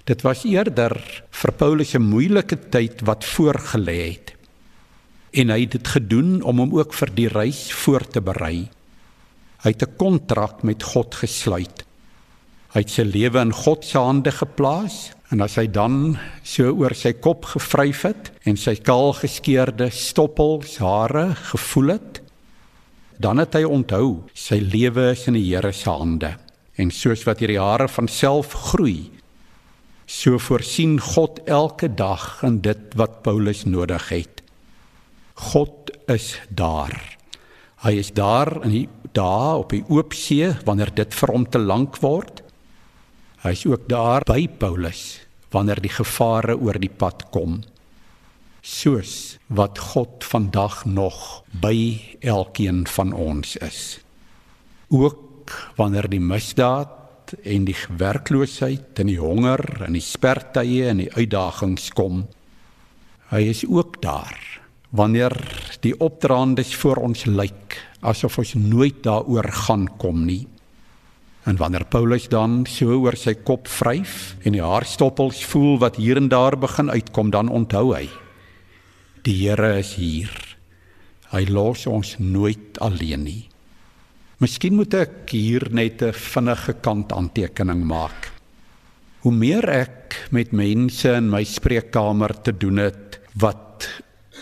Dit 0.06 0.24
was 0.24 0.46
eerder 0.46 0.96
vir 1.30 1.52
Paulus 1.52 1.94
'n 1.94 2.08
moeilike 2.08 2.70
tyd 2.70 3.02
wat 3.04 3.26
voorgelê 3.26 4.00
het. 4.16 4.34
En 5.34 5.50
hy 5.50 5.60
het 5.60 5.72
dit 5.72 5.88
gedoen 5.88 6.42
om 6.42 6.60
hom 6.60 6.74
ook 6.74 6.94
vir 6.94 7.10
die 7.16 7.28
reis 7.28 7.74
voor 7.74 8.08
te 8.08 8.22
berei. 8.22 8.70
Hy 9.64 9.70
het 9.70 9.84
'n 9.84 9.98
kontrak 9.98 10.64
met 10.64 10.84
God 10.84 11.16
gesluit. 11.16 11.84
Hy 12.74 12.80
het 12.80 12.90
sy 12.90 13.04
lewe 13.04 13.40
in 13.40 13.52
God 13.52 13.86
se 13.86 13.98
hande 13.98 14.32
geplaas 14.32 15.12
En 15.34 15.42
as 15.42 15.56
hy 15.58 15.66
dan 15.74 16.14
so 16.46 16.76
oor 16.78 16.94
sy 16.94 17.16
kop 17.18 17.48
gevryf 17.56 18.04
het 18.06 18.28
en 18.46 18.58
sy 18.60 18.76
kaal 18.86 19.16
geskeurde 19.18 19.88
stoppels 19.90 20.76
hare 20.78 21.32
gevoel 21.50 21.96
het, 21.96 22.20
dan 23.18 23.42
het 23.42 23.58
hy 23.58 23.64
onthou 23.66 24.28
sy 24.38 24.60
lewe 24.62 25.08
is 25.16 25.24
in 25.32 25.40
die 25.40 25.48
Here 25.48 25.72
se 25.74 25.90
hande. 25.90 26.36
En 26.78 26.94
soos 26.94 27.26
wat 27.26 27.42
hierdie 27.42 27.58
hare 27.58 27.88
van 27.90 28.10
self 28.10 28.54
groei, 28.70 29.10
so 30.06 30.38
voorsien 30.38 31.00
God 31.02 31.42
elke 31.50 31.90
dag 31.90 32.44
in 32.46 32.62
dit 32.62 32.94
wat 33.00 33.24
Paulus 33.26 33.64
nodig 33.66 34.06
het. 34.14 34.46
God 35.50 35.90
is 36.14 36.36
daar. 36.54 36.94
Hy 37.82 37.96
is 38.04 38.14
daar 38.14 38.60
in 38.62 38.76
die 38.76 38.86
dae 39.18 39.58
op 39.66 39.74
die 39.74 39.82
oop 39.90 40.14
see 40.14 40.54
wanneer 40.70 40.94
dit 40.94 41.18
vir 41.18 41.34
hom 41.34 41.50
te 41.50 41.62
lank 41.62 41.98
word. 42.06 42.46
Hy 43.42 43.58
is 43.58 43.66
ook 43.66 43.90
daar 43.90 44.30
by 44.30 44.46
Paulus 44.62 45.23
wanneer 45.54 45.82
die 45.82 45.94
gevare 45.94 46.58
oor 46.58 46.80
die 46.82 46.92
pad 46.92 47.28
kom. 47.34 47.62
Soos 48.64 49.38
wat 49.48 49.80
God 49.92 50.24
vandag 50.26 50.84
nog 50.86 51.44
by 51.62 51.78
elkeen 52.24 52.86
van 52.88 53.14
ons 53.14 53.56
is. 53.62 54.00
Ook 54.90 55.52
wanneer 55.78 56.08
die 56.10 56.24
misdaad 56.24 57.36
en 57.44 57.66
die 57.68 57.78
werkloosheid 57.98 59.00
en 59.00 59.10
die 59.10 59.20
honger 59.20 59.64
en 59.88 59.98
die 59.98 60.04
spertye 60.04 60.90
en 60.92 61.04
die 61.04 61.12
uitdagings 61.14 61.90
kom. 61.98 62.26
Hy 63.34 63.46
is 63.54 63.64
ook 63.68 64.02
daar 64.04 64.38
wanneer 64.94 65.34
die 65.82 65.96
opdraandes 65.98 66.76
voor 66.78 67.02
ons 67.02 67.26
lyk 67.26 67.80
asof 68.06 68.38
ons 68.44 68.54
nooit 68.60 69.02
daaroor 69.06 69.48
gaan 69.66 69.88
kom 69.98 70.26
nie. 70.28 70.44
En 71.44 71.58
wanneer 71.60 71.84
Paulus 71.92 72.30
dan 72.32 72.62
so 72.70 72.96
oor 73.04 73.18
sy 73.20 73.34
kop 73.44 73.68
vryf 73.68 74.36
en 74.48 74.56
die 74.56 74.64
haarstoppels 74.64 75.42
voel 75.52 75.76
wat 75.82 76.00
hier 76.00 76.20
en 76.20 76.30
daar 76.32 76.56
begin 76.60 76.92
uitkom, 76.92 77.34
dan 77.36 77.52
onthou 77.52 77.92
hy: 77.92 78.08
Die 79.28 79.36
Here 79.44 79.78
is 79.80 79.96
hier. 80.00 80.32
Hy 81.34 81.44
los 81.50 81.88
ons 81.90 82.16
nooit 82.20 82.80
alleen 82.80 83.26
nie. 83.28 83.42
Miskien 84.40 84.78
moet 84.78 84.94
ek 84.96 85.32
hier 85.32 85.68
net 85.72 86.02
'n 86.02 86.14
vinnige 86.14 86.74
kant 86.80 87.12
aantekening 87.12 87.84
maak. 87.84 88.32
Hoe 89.24 89.32
meer 89.32 89.68
ek 89.70 90.28
met 90.32 90.52
mense 90.52 91.10
in 91.12 91.30
my 91.30 91.44
spreekkamer 91.44 92.42
te 92.44 92.52
doen 92.52 92.78
het 92.78 93.20
wat 93.36 93.90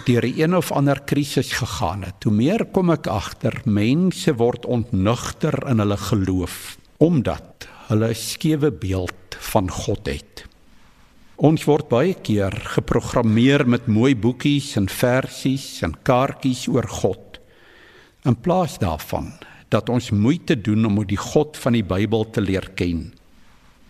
deur 0.05 0.25
'n 0.25 0.38
een 0.38 0.55
of 0.55 0.72
ander 0.72 1.01
krisis 1.01 1.53
gegaan 1.53 2.03
het, 2.03 2.24
hoe 2.24 2.34
meer 2.34 2.65
kom 2.65 2.89
ek 2.89 3.08
agter 3.08 3.62
mense 3.65 4.34
word 4.34 4.65
ontnugter 4.65 5.67
in 5.67 5.79
hulle 5.79 5.98
geloof 5.98 6.80
omdat 7.01 7.65
hulle 7.89 8.10
'n 8.13 8.15
skewe 8.15 8.72
beeld 8.72 9.36
van 9.51 9.70
God 9.70 10.05
het. 10.05 10.46
Ons 11.36 11.65
word 11.65 11.89
baie 11.89 12.13
keer 12.13 12.53
geprogrammeer 12.53 13.65
met 13.67 13.88
mooi 13.88 14.15
boekies 14.15 14.75
en 14.77 14.88
versies 14.88 15.81
en 15.81 15.96
kaartjies 16.03 16.67
oor 16.67 16.88
God. 16.88 17.39
In 18.24 18.36
plaas 18.36 18.77
daarvan 18.77 19.34
dat 19.70 19.89
ons 19.89 20.12
moeite 20.12 20.62
doen 20.62 20.86
om 20.86 21.01
die 21.05 21.17
God 21.17 21.58
van 21.58 21.74
die 21.74 21.84
Bybel 21.84 22.29
te 22.29 22.41
leer 22.41 22.70
ken. 22.75 23.13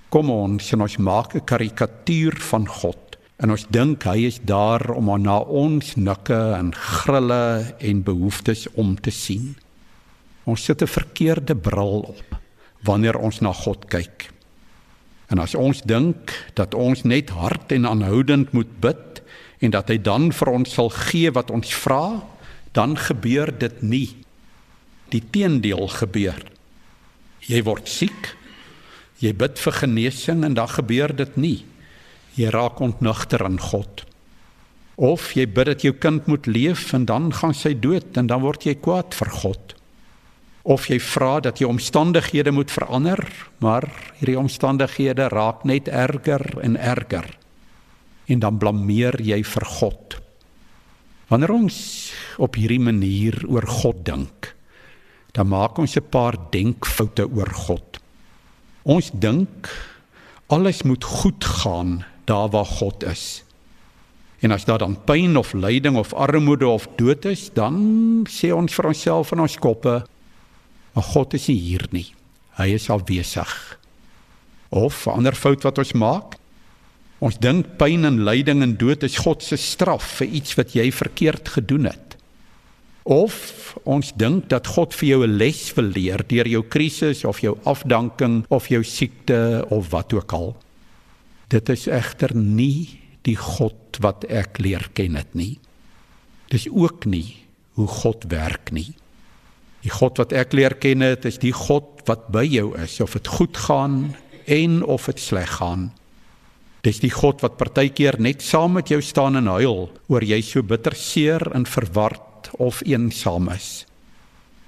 Kom 0.10 0.30
ons 0.30 0.71
en 0.71 0.82
ons 0.82 0.97
maak 0.97 1.36
'n 1.36 1.43
karikatuur 1.45 2.39
van 2.39 2.67
God 2.67 3.17
en 3.39 3.52
ons 3.52 3.67
dink 3.69 4.04
hy 4.04 4.26
is 4.26 4.39
daar 4.39 4.91
om 4.91 5.21
na 5.21 5.39
ons 5.39 5.95
nikke 5.95 6.56
en 6.56 6.71
grille 6.74 7.76
en 7.80 8.04
behoeftes 8.04 8.67
om 8.76 8.95
te 8.95 9.12
sien. 9.12 9.56
Ons 10.45 10.63
sit 10.63 10.82
'n 10.82 10.88
verkeerde 10.88 11.56
bril 11.56 12.00
op 12.08 12.40
wanneer 12.86 13.17
ons 13.20 13.39
na 13.41 13.54
God 13.54 13.86
kyk. 13.91 14.30
En 15.32 15.39
as 15.39 15.56
ons 15.56 15.84
dink 15.88 16.34
dat 16.60 16.76
ons 16.76 17.06
net 17.08 17.32
hard 17.32 17.72
en 17.72 17.88
aanhoudend 17.88 18.52
moet 18.52 18.72
bid 18.84 19.22
en 19.63 19.72
dat 19.72 19.91
hy 19.94 19.98
dan 20.02 20.32
vir 20.36 20.52
ons 20.52 20.76
sal 20.76 20.91
gee 20.91 21.32
wat 21.32 21.54
ons 21.54 21.72
vra, 21.84 22.20
dan 22.76 22.98
gebeur 22.98 23.52
dit 23.62 23.82
nie. 23.84 24.10
Die 25.12 25.22
teendeel 25.22 25.88
gebeur. 25.91 26.39
Jy 27.48 27.62
word 27.67 27.89
siek. 27.91 28.34
Jy 29.22 29.34
bid 29.38 29.60
vir 29.62 29.78
genesing 29.84 30.44
en 30.48 30.56
dan 30.58 30.72
gebeur 30.72 31.13
dit 31.15 31.36
nie. 31.38 31.60
Jy 32.36 32.50
raak 32.52 32.82
ontnugter 32.82 33.44
aan 33.46 33.60
God. 33.62 34.06
Of 34.98 35.32
jy 35.38 35.46
bid 35.48 35.70
dat 35.72 35.86
jou 35.86 35.94
kind 35.94 36.28
moet 36.28 36.48
leef 36.50 36.89
en 36.98 37.06
dan 37.08 37.30
gaan 37.36 37.56
sy 37.56 37.76
dood 37.78 38.17
en 38.17 38.28
dan 38.32 38.44
word 38.44 38.65
jy 38.67 38.76
kwaad 38.82 39.15
vir 39.15 39.32
God 39.44 39.76
of 40.63 40.88
jy 40.89 41.00
vra 41.02 41.39
dat 41.41 41.60
jou 41.60 41.69
omstandighede 41.71 42.52
moet 42.54 42.71
verander, 42.71 43.21
maar 43.60 43.88
hierdie 44.19 44.39
omstandighede 44.39 45.30
raak 45.34 45.63
net 45.65 45.88
erger 45.88 46.43
en 46.62 46.78
erger. 46.78 47.26
En 48.30 48.39
dan 48.39 48.58
blameer 48.58 49.17
jy 49.21 49.41
vir 49.43 49.65
God. 49.65 50.17
Wanneer 51.32 51.54
ons 51.56 51.78
op 52.38 52.58
hierdie 52.60 52.82
manier 52.82 53.39
oor 53.47 53.65
God 53.67 54.04
dink, 54.06 54.52
dan 55.32 55.47
maak 55.47 55.80
ons 55.80 55.95
'n 55.95 56.10
paar 56.10 56.36
denkfoute 56.52 57.26
oor 57.32 57.50
God. 57.50 58.00
Ons 58.84 59.12
dink 59.13 59.69
alles 60.47 60.84
moet 60.84 61.04
goed 61.04 61.43
gaan 61.43 62.04
daar 62.26 62.50
waar 62.50 62.65
God 62.65 63.04
is. 63.04 63.43
En 64.41 64.52
as 64.52 64.65
daar 64.65 64.78
dan 64.78 64.97
pyn 65.06 65.38
of 65.38 65.54
lyding 65.54 65.95
of 65.95 66.13
armoede 66.13 66.67
of 66.67 66.88
dood 66.95 67.26
is, 67.26 67.50
dan 67.54 68.26
sê 68.30 68.52
ons 68.54 68.74
vir 68.74 68.86
onsself 68.86 69.32
in 69.32 69.39
ons 69.39 69.58
koppe, 69.58 70.02
Maar 70.93 71.04
God 71.04 71.34
is 71.34 71.47
nie 71.47 71.60
hier 71.60 71.86
nie. 71.91 72.08
Hy 72.60 72.73
is 72.75 72.89
afwesig. 72.89 73.51
Of 74.69 75.08
'n 75.08 75.21
ander 75.21 75.36
fout 75.36 75.63
wat 75.63 75.77
ons 75.77 75.93
maak, 75.93 76.36
ons 77.19 77.38
dink 77.38 77.77
pyn 77.77 78.06
en 78.06 78.23
lyding 78.23 78.62
en 78.62 78.77
dood 78.77 79.04
is 79.04 79.17
God 79.17 79.43
se 79.43 79.56
straf 79.56 80.04
vir 80.19 80.27
iets 80.27 80.56
wat 80.56 80.73
jy 80.73 80.91
verkeerd 80.91 81.49
gedoen 81.49 81.86
het. 81.86 82.17
Of 83.04 83.77
ons 83.84 84.12
dink 84.13 84.49
dat 84.49 84.67
God 84.67 84.93
vir 84.93 85.10
jou 85.10 85.23
'n 85.27 85.38
les 85.38 85.73
wil 85.73 85.86
leer 85.86 86.21
deur 86.27 86.47
jou 86.47 86.63
krisis 86.63 87.25
of 87.25 87.39
jou 87.41 87.58
afdanking 87.63 88.45
of 88.49 88.67
jou 88.67 88.84
siekte 88.84 89.65
of 89.69 89.89
wat 89.89 90.13
ook 90.13 90.34
al. 90.34 90.56
Dit 91.47 91.69
is 91.69 91.88
egter 91.88 92.36
nie 92.36 92.99
die 93.23 93.36
God 93.36 93.97
wat 93.99 94.23
ek 94.30 94.60
leer 94.60 94.89
ken 94.93 95.15
het 95.15 95.34
nie. 95.36 95.60
Dis 96.49 96.67
ook 96.69 97.06
nie 97.06 97.36
hoe 97.73 97.88
God 97.88 98.25
werk 98.27 98.71
nie. 98.71 98.93
Die 99.82 99.94
God 99.94 100.20
wat 100.22 100.34
ek 100.38 100.54
leer 100.54 100.76
ken 100.78 101.02
het, 101.02 101.26
is 101.26 101.39
die 101.41 101.54
God 101.56 102.04
wat 102.10 102.28
by 102.34 102.44
jou 102.46 102.72
is 102.78 103.00
of 103.02 103.15
dit 103.17 103.28
goed 103.28 103.58
gaan 103.58 104.13
en 104.46 104.82
of 104.84 105.08
dit 105.10 105.22
sleg 105.22 105.58
gaan. 105.58 105.89
Dis 106.86 107.02
die 107.02 107.13
God 107.13 107.44
wat 107.46 107.60
partykeer 107.60 108.17
net 108.22 108.41
saam 108.41 108.78
met 108.80 108.89
jou 108.89 109.02
staan 109.06 109.38
en 109.38 109.50
huil 109.54 109.88
oor 110.10 110.26
jy 110.26 110.41
so 110.46 110.65
bitter 110.65 110.98
seer 110.98 111.46
en 111.54 111.67
verward 111.70 112.50
of 112.58 112.82
eensaam 112.89 113.52
is. 113.54 113.86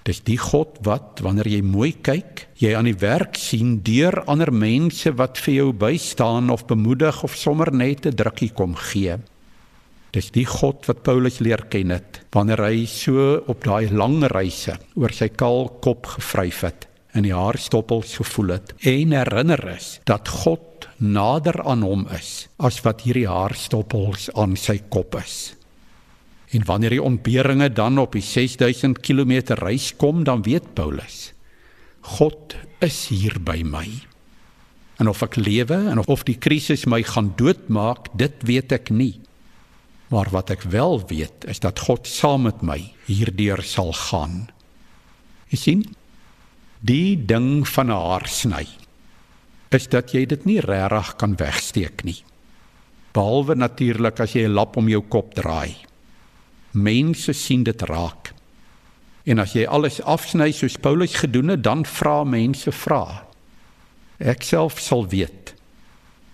Dis 0.03 0.19
die 0.27 0.37
God 0.37 0.81
wat 0.83 1.21
wanneer 1.23 1.47
jy 1.47 1.61
mooi 1.63 1.93
kyk, 2.05 2.47
jy 2.59 2.73
aan 2.75 2.89
die 2.89 2.97
werk 2.99 3.37
sien 3.39 3.77
deur 3.87 4.19
ander 4.27 4.51
mense 4.51 5.13
wat 5.15 5.39
vir 5.41 5.53
jou 5.55 5.69
bystaan 5.73 6.51
of 6.53 6.67
bemoedig 6.67 7.23
of 7.23 7.37
sommer 7.39 7.71
net 7.71 8.05
'n 8.05 8.15
drukkie 8.15 8.51
kom 8.51 8.75
gee. 8.75 9.17
Dis 10.13 10.29
die 10.29 10.45
God 10.45 10.85
wat 10.85 11.01
Paulus 11.05 11.39
leer 11.41 11.65
ken 11.73 11.93
het 11.95 12.21
wanneer 12.35 12.61
hy 12.67 12.83
so 12.89 13.39
op 13.49 13.63
daai 13.65 13.89
lang 13.89 14.19
reise 14.29 14.75
oor 14.99 15.13
sy 15.13 15.31
kaal 15.33 15.71
kop 15.81 16.05
gevryf 16.15 16.61
het 16.67 16.85
en 17.17 17.25
die 17.25 17.33
haarstoppels 17.33 18.13
gevoel 18.21 18.55
het 18.55 18.75
en 18.89 19.13
herinner 19.17 19.63
is 19.73 19.97
dat 20.09 20.29
God 20.43 20.87
nader 21.01 21.57
aan 21.65 21.81
hom 21.85 22.05
is 22.13 22.47
as 22.61 22.79
wat 22.85 23.01
hierdie 23.07 23.29
haarstoppels 23.29 24.29
aan 24.37 24.53
sy 24.59 24.79
kop 24.93 25.17
is. 25.17 25.55
En 26.53 26.65
wanneer 26.69 26.93
die 26.93 27.03
ontberinge 27.03 27.71
dan 27.73 27.97
op 27.97 28.13
die 28.13 28.21
6000 28.21 29.01
km 29.01 29.55
reis 29.57 29.95
kom, 29.97 30.21
dan 30.23 30.45
weet 30.45 30.73
Paulus 30.77 31.31
God 32.19 32.53
is 32.83 33.07
hier 33.07 33.39
by 33.39 33.61
my. 33.63 33.87
En 34.99 35.07
of 35.09 35.23
ek 35.23 35.39
lewe 35.39 35.77
en 35.89 36.01
of 36.03 36.25
die 36.27 36.35
krisis 36.37 36.83
my 36.85 36.99
gaan 37.07 37.31
doodmaak, 37.39 38.11
dit 38.19 38.43
weet 38.45 38.75
ek 38.75 38.91
nie. 38.91 39.22
Maar 40.07 40.29
wat 40.29 40.49
ek 40.49 40.65
wel 40.69 40.99
weet 41.07 41.45
is 41.47 41.59
dat 41.63 41.79
God 41.79 42.07
saam 42.07 42.47
met 42.49 42.61
my 42.61 42.79
hierdeur 43.07 43.63
sal 43.63 43.93
gaan. 43.93 44.49
Jy 45.49 45.57
sien? 45.57 45.83
Die 46.83 47.15
ding 47.15 47.67
van 47.67 47.87
'n 47.87 47.95
haar 47.95 48.27
sny 48.27 48.67
is 49.73 49.87
dat 49.87 50.11
jy 50.13 50.25
dit 50.25 50.45
nie 50.45 50.59
regtig 50.61 51.15
kan 51.15 51.35
wegsteek 51.35 52.03
nie. 52.03 52.23
Behalwe 53.13 53.55
natuurlik 53.55 54.19
as 54.19 54.33
jy 54.33 54.45
'n 54.45 54.53
lap 54.53 54.77
om 54.77 54.89
jou 54.89 55.01
kop 55.01 55.33
draai. 55.33 55.75
Mense 56.71 57.33
sien 57.33 57.63
dit 57.63 57.81
raak. 57.81 58.33
En 59.25 59.39
as 59.39 59.53
jy 59.53 59.65
alles 59.65 60.01
afsny 60.01 60.51
soos 60.51 60.77
Paulus 60.77 61.15
gedoen 61.15 61.47
het, 61.47 61.63
dan 61.63 61.85
vra 61.85 62.23
mense 62.23 62.71
vra. 62.71 63.25
Ek 64.19 64.43
self 64.43 64.79
sal 64.79 65.07
weet 65.07 65.52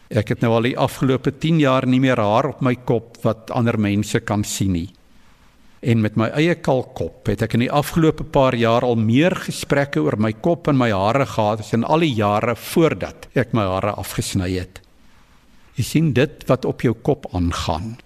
Ek 0.10 0.32
het 0.34 0.42
nou 0.42 0.56
al 0.58 0.66
die 0.72 0.78
afgelope 0.78 1.36
10 1.38 1.60
jaar 1.62 1.86
nie 1.86 2.00
meer 2.02 2.18
haar 2.18 2.50
op 2.50 2.64
my 2.66 2.74
kop 2.76 3.20
wat 3.22 3.52
ander 3.54 3.78
mense 3.78 4.20
kan 4.26 4.44
sien 4.44 4.74
nie. 4.74 4.90
En 5.86 6.02
met 6.02 6.18
my 6.18 6.32
eie 6.36 6.56
kalkop 6.56 7.30
het 7.30 7.44
ek 7.46 7.54
in 7.56 7.68
die 7.68 7.72
afgelope 7.72 8.26
paar 8.26 8.58
jaar 8.58 8.84
al 8.84 8.98
meer 8.98 9.36
gesprekke 9.38 10.02
oor 10.02 10.18
my 10.18 10.34
kop 10.34 10.68
en 10.68 10.80
my 10.82 10.90
hare 10.92 11.30
gehad 11.30 11.62
as 11.62 11.74
in 11.78 11.86
al 11.86 12.02
die 12.02 12.16
jare 12.18 12.58
voordat 12.58 13.30
ek 13.38 13.54
my 13.54 13.68
hare 13.70 13.94
afgesny 14.02 14.50
het. 14.58 14.82
Jy 15.78 15.86
sien 15.86 16.14
dit 16.18 16.42
wat 16.50 16.66
op 16.66 16.82
jou 16.84 16.96
kop 16.98 17.30
aangaan 17.32 18.00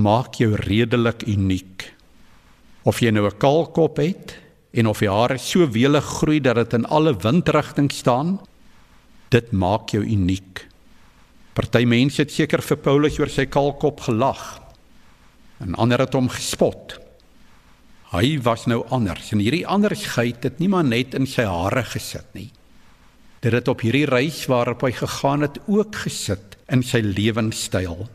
maak 0.00 0.38
jou 0.40 0.54
redelik 0.56 1.26
uniek. 1.28 1.84
Of 2.86 3.00
jy 3.02 3.10
nou 3.10 3.26
'n 3.26 3.38
kalkop 3.38 3.98
het 3.98 4.36
en 4.72 4.86
of 4.86 5.00
jou 5.00 5.12
hare 5.12 5.38
so 5.38 5.66
welig 5.66 6.04
groei 6.04 6.40
dat 6.40 6.56
dit 6.56 6.72
in 6.74 6.86
alle 6.86 7.14
windrigtinge 7.14 7.92
staan, 7.92 8.40
dit 9.28 9.52
maak 9.52 9.90
jou 9.90 10.02
uniek. 10.02 10.69
Party 11.60 11.84
mense 11.84 12.22
het 12.22 12.30
seker 12.32 12.62
vir 12.64 12.78
Paulus 12.80 13.18
oor 13.20 13.28
sy 13.28 13.44
kaalkop 13.52 13.98
gelag. 14.06 14.44
En 15.60 15.74
ander 15.76 16.00
het 16.00 16.14
hom 16.16 16.30
gespot. 16.32 16.94
Hy 18.14 18.38
was 18.46 18.64
nou 18.70 18.78
anders 18.88 19.28
en 19.34 19.42
hierdie 19.44 19.66
andersheid 19.68 20.46
het 20.46 20.62
nie 20.62 20.70
maar 20.72 20.86
net 20.88 21.12
in 21.18 21.28
sy 21.28 21.44
hare 21.44 21.82
gesit 21.84 22.30
nie. 22.32 22.48
Dit 23.44 23.52
het 23.52 23.68
op 23.68 23.84
hierdie 23.84 24.06
reis 24.08 24.40
waarop 24.48 24.86
hy 24.86 24.92
gegaan 25.02 25.44
het 25.44 25.60
ook 25.68 26.00
gesit 26.06 26.56
in 26.72 26.80
sy 26.86 27.02
lewenstyl. 27.04 28.08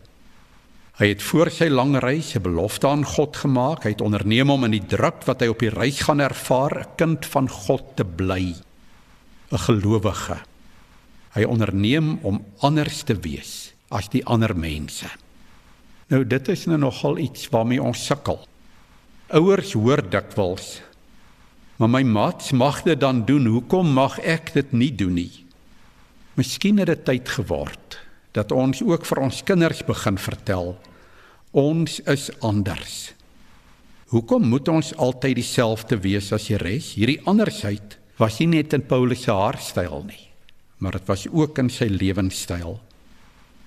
Hy 0.97 1.11
het 1.11 1.21
voor 1.29 1.53
sy 1.53 1.69
lang 1.69 1.93
reis 2.01 2.33
'n 2.33 2.41
belofte 2.41 2.87
aan 2.87 3.05
God 3.05 3.37
gemaak. 3.37 3.85
Hy 3.85 3.93
het 3.93 4.01
onderneem 4.01 4.49
om 4.49 4.65
in 4.65 4.71
die 4.71 4.87
druk 4.89 5.21
wat 5.29 5.41
hy 5.41 5.47
op 5.53 5.59
die 5.59 5.69
reis 5.69 6.01
gaan 6.01 6.19
ervaar, 6.19 6.79
'n 6.81 6.95
kind 6.97 7.25
van 7.25 7.49
God 7.49 7.95
te 7.95 8.05
bly. 8.05 8.55
'n 9.51 9.57
gelowige. 9.57 10.54
Hy 11.35 11.43
onderneem 11.43 12.13
om 12.23 12.39
anders 12.63 13.03
te 13.03 13.17
wees 13.19 13.73
as 13.91 14.07
die 14.13 14.23
ander 14.23 14.55
mense. 14.55 15.09
Nou 16.07 16.23
dit 16.23 16.51
is 16.53 16.63
nou 16.69 16.77
nogal 16.79 17.19
iets 17.19 17.49
waarmee 17.51 17.83
ons 17.83 18.05
sukkel. 18.07 18.39
Ouers 19.35 19.73
hoor 19.75 20.03
dikwels: 20.09 20.81
"Maar 21.77 21.89
my 21.89 22.03
maats 22.03 22.51
mag 22.51 22.83
dit 22.83 22.99
dan 22.99 23.25
doen, 23.25 23.45
hoekom 23.45 23.93
mag 23.93 24.19
ek 24.19 24.53
dit 24.53 24.71
nie 24.71 24.91
doen 24.95 25.13
nie?" 25.13 25.45
Miskien 26.35 26.79
het 26.79 26.87
dit 26.87 27.05
tyd 27.05 27.29
geword 27.29 27.99
dat 28.31 28.51
ons 28.51 28.81
ook 28.81 29.05
vir 29.05 29.19
ons 29.19 29.43
kinders 29.43 29.83
begin 29.83 30.17
vertel: 30.17 30.77
"Ons 31.51 31.99
is 31.99 32.29
anders." 32.39 33.13
Hoekom 34.07 34.47
moet 34.47 34.67
ons 34.67 34.95
altyd 34.95 35.35
dieselfde 35.35 35.97
wees 35.97 36.31
as 36.31 36.47
die 36.47 36.57
res? 36.57 36.93
Hierdie 36.95 37.21
andersheid 37.25 37.97
was 38.17 38.39
nie 38.39 38.47
net 38.47 38.73
in 38.73 38.85
Paulus 38.85 39.23
se 39.23 39.31
haarstyl 39.31 40.03
nie 40.07 40.24
maar 40.77 40.91
dit 40.99 41.07
was 41.07 41.27
ook 41.31 41.57
in 41.57 41.69
sy 41.69 41.87
lewenstyl. 41.91 42.79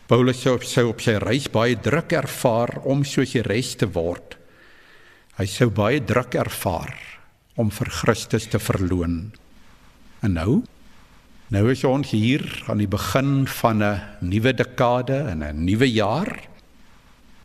Paulus 0.09 0.40
sou 0.40 0.55
op 0.57 0.64
sy 0.64 0.85
op 0.88 1.03
sy 1.05 1.18
reis 1.21 1.49
baie 1.53 1.77
druk 1.77 2.12
ervaar 2.12 2.79
om 2.85 3.05
soos 3.05 3.35
die 3.37 3.44
res 3.44 3.75
te 3.77 3.88
word. 3.92 4.38
Hy 5.37 5.47
sou 5.47 5.68
baie 5.71 6.01
druk 6.01 6.35
ervaar 6.35 6.94
om 7.57 7.71
vir 7.71 7.90
Christus 7.92 8.49
te 8.49 8.59
verloon. 8.59 9.33
En 10.23 10.35
nou 10.35 10.62
Nou 11.49 11.71
is 11.73 11.81
ons 11.88 12.11
hier 12.12 12.42
aan 12.68 12.83
die 12.83 12.90
begin 12.92 13.47
van 13.49 13.81
'n 13.83 14.01
nuwe 14.21 14.53
dekade 14.53 15.16
en 15.33 15.40
'n 15.40 15.64
nuwe 15.64 15.88
jaar. 15.88 16.44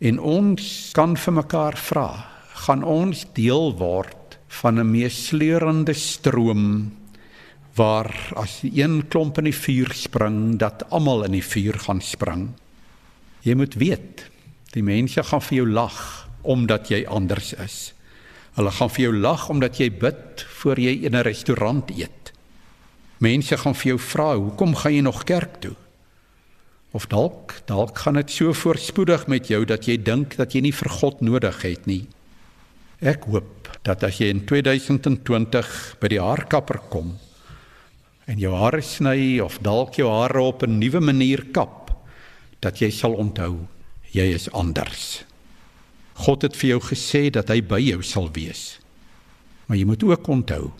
En 0.00 0.18
ons 0.18 0.90
kan 0.92 1.16
vir 1.16 1.32
mekaar 1.32 1.76
vra, 1.76 2.26
gaan 2.66 2.84
ons 2.84 3.24
deel 3.32 3.72
word 3.78 4.38
van 4.60 4.78
'n 4.78 4.90
meesleurende 4.90 5.94
stroom 5.94 6.92
waar 7.74 8.10
as 8.38 8.60
een 8.62 9.02
klomp 9.10 9.38
in 9.42 9.48
die 9.48 9.56
vuur 9.56 9.94
spring, 9.98 10.58
dat 10.62 10.86
almal 10.94 11.24
in 11.26 11.34
die 11.34 11.44
vuur 11.44 11.78
gaan 11.86 12.02
spring. 12.02 12.48
Jy 13.42 13.56
moet 13.58 13.74
weet, 13.80 14.28
die 14.74 14.84
mense 14.86 15.22
gaan 15.26 15.42
vir 15.42 15.58
jou 15.62 15.66
lag 15.70 15.98
omdat 16.42 16.90
jy 16.92 17.02
anders 17.10 17.52
is. 17.64 17.78
Hulle 18.54 18.70
gaan 18.70 18.92
vir 18.94 19.08
jou 19.08 19.14
lag 19.16 19.48
omdat 19.50 19.80
jy 19.80 19.88
bid 19.90 20.44
voor 20.60 20.78
jy 20.78 21.04
in 21.06 21.16
'n 21.16 21.26
restaurant 21.26 21.90
eet. 21.90 22.32
Mense 23.18 23.56
gaan 23.56 23.74
vir 23.74 23.88
jou 23.88 23.98
vra, 23.98 24.36
"Hoekom 24.36 24.74
gaan 24.74 24.94
jy 24.94 25.00
nog 25.00 25.24
kerk 25.24 25.60
toe?" 25.60 25.74
Of 26.92 27.06
dalk, 27.06 27.62
dalk 27.66 27.98
gaan 27.98 28.14
dit 28.14 28.30
so 28.30 28.52
voorspoedig 28.52 29.26
met 29.26 29.48
jou 29.48 29.64
dat 29.64 29.86
jy 29.86 29.96
dink 30.02 30.36
dat 30.36 30.52
jy 30.52 30.60
nie 30.60 30.72
vir 30.72 30.90
God 30.90 31.20
nodig 31.20 31.62
het 31.62 31.86
nie. 31.86 32.06
Ek 33.00 33.24
hoop 33.24 33.78
dat 33.82 34.04
as 34.04 34.18
jy 34.18 34.26
in 34.26 34.44
2020 34.46 35.96
by 36.00 36.08
die 36.08 36.20
haarkapper 36.20 36.80
kom 36.88 37.18
en 38.26 38.38
jou 38.40 38.54
hare 38.56 38.82
sny 38.82 39.38
of 39.44 39.58
dalk 39.64 39.98
jou 40.00 40.08
hare 40.08 40.40
op 40.40 40.62
'n 40.62 40.78
nuwe 40.78 41.00
manier 41.00 41.44
kap, 41.52 41.90
dat 42.60 42.80
jy 42.80 42.90
sal 42.90 43.12
onthou 43.12 43.66
jy 44.12 44.34
is 44.34 44.48
anders. 44.52 45.24
God 46.14 46.42
het 46.42 46.56
vir 46.56 46.68
jou 46.68 46.80
gesê 46.80 47.30
dat 47.30 47.48
hy 47.48 47.60
by 47.60 47.80
jou 47.80 48.02
sal 48.02 48.30
wees. 48.30 48.78
Maar 49.66 49.76
jy 49.76 49.84
moet 49.84 50.02
ook 50.02 50.28
onthou 50.28 50.72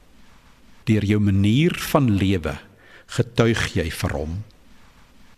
deur 0.85 1.05
jou 1.05 1.21
manier 1.21 1.75
van 1.91 2.11
lewe 2.17 2.59
getuig 3.07 3.75
jy 3.75 3.91
vir 3.91 4.11
hom. 4.11 4.45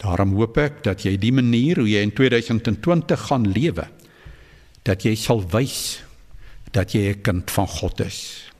Daarom 0.03 0.35
hoop 0.37 0.59
ek 0.59 0.83
dat 0.85 1.05
jy 1.07 1.17
die 1.17 1.33
manier 1.33 1.77
hoe 1.81 1.89
jy 1.89 2.03
in 2.03 2.13
2020 2.13 3.29
gaan 3.31 3.47
lewe 3.53 3.87
dat 4.85 5.05
jy 5.05 5.15
sal 5.17 5.41
wys 5.53 6.03
dat 6.73 6.93
jy 6.93 7.15
'n 7.15 7.23
kind 7.23 7.51
van 7.51 7.67
God 7.67 8.01
is. 8.01 8.51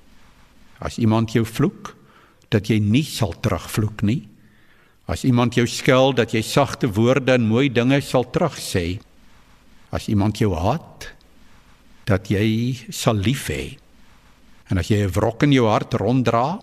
As 0.81 0.99
iemand 0.99 1.33
jou 1.33 1.45
vloek, 1.45 1.96
dat 2.55 2.71
jy 2.71 2.79
nie 2.83 3.05
sal 3.07 3.35
terugvloek 3.43 4.05
nie. 4.07 4.23
As 5.07 5.25
iemand 5.27 5.55
jou 5.59 5.67
skel, 5.71 6.13
dat 6.19 6.35
jy 6.35 6.43
sagte 6.43 6.91
woorde 6.91 7.37
en 7.37 7.47
mooi 7.47 7.69
dinge 7.71 8.01
sal 8.03 8.27
terugsê. 8.35 8.99
As 9.95 10.09
iemand 10.11 10.41
jou 10.43 10.53
haat, 10.59 11.11
dat 12.07 12.31
jy 12.31 12.75
sal 12.95 13.19
lief 13.19 13.47
hê. 13.51 13.79
En 14.71 14.79
as 14.79 14.91
jy 14.91 15.07
'n 15.07 15.15
wrok 15.15 15.43
in 15.43 15.53
jou 15.53 15.67
hart 15.67 15.95
ronddra, 15.95 16.61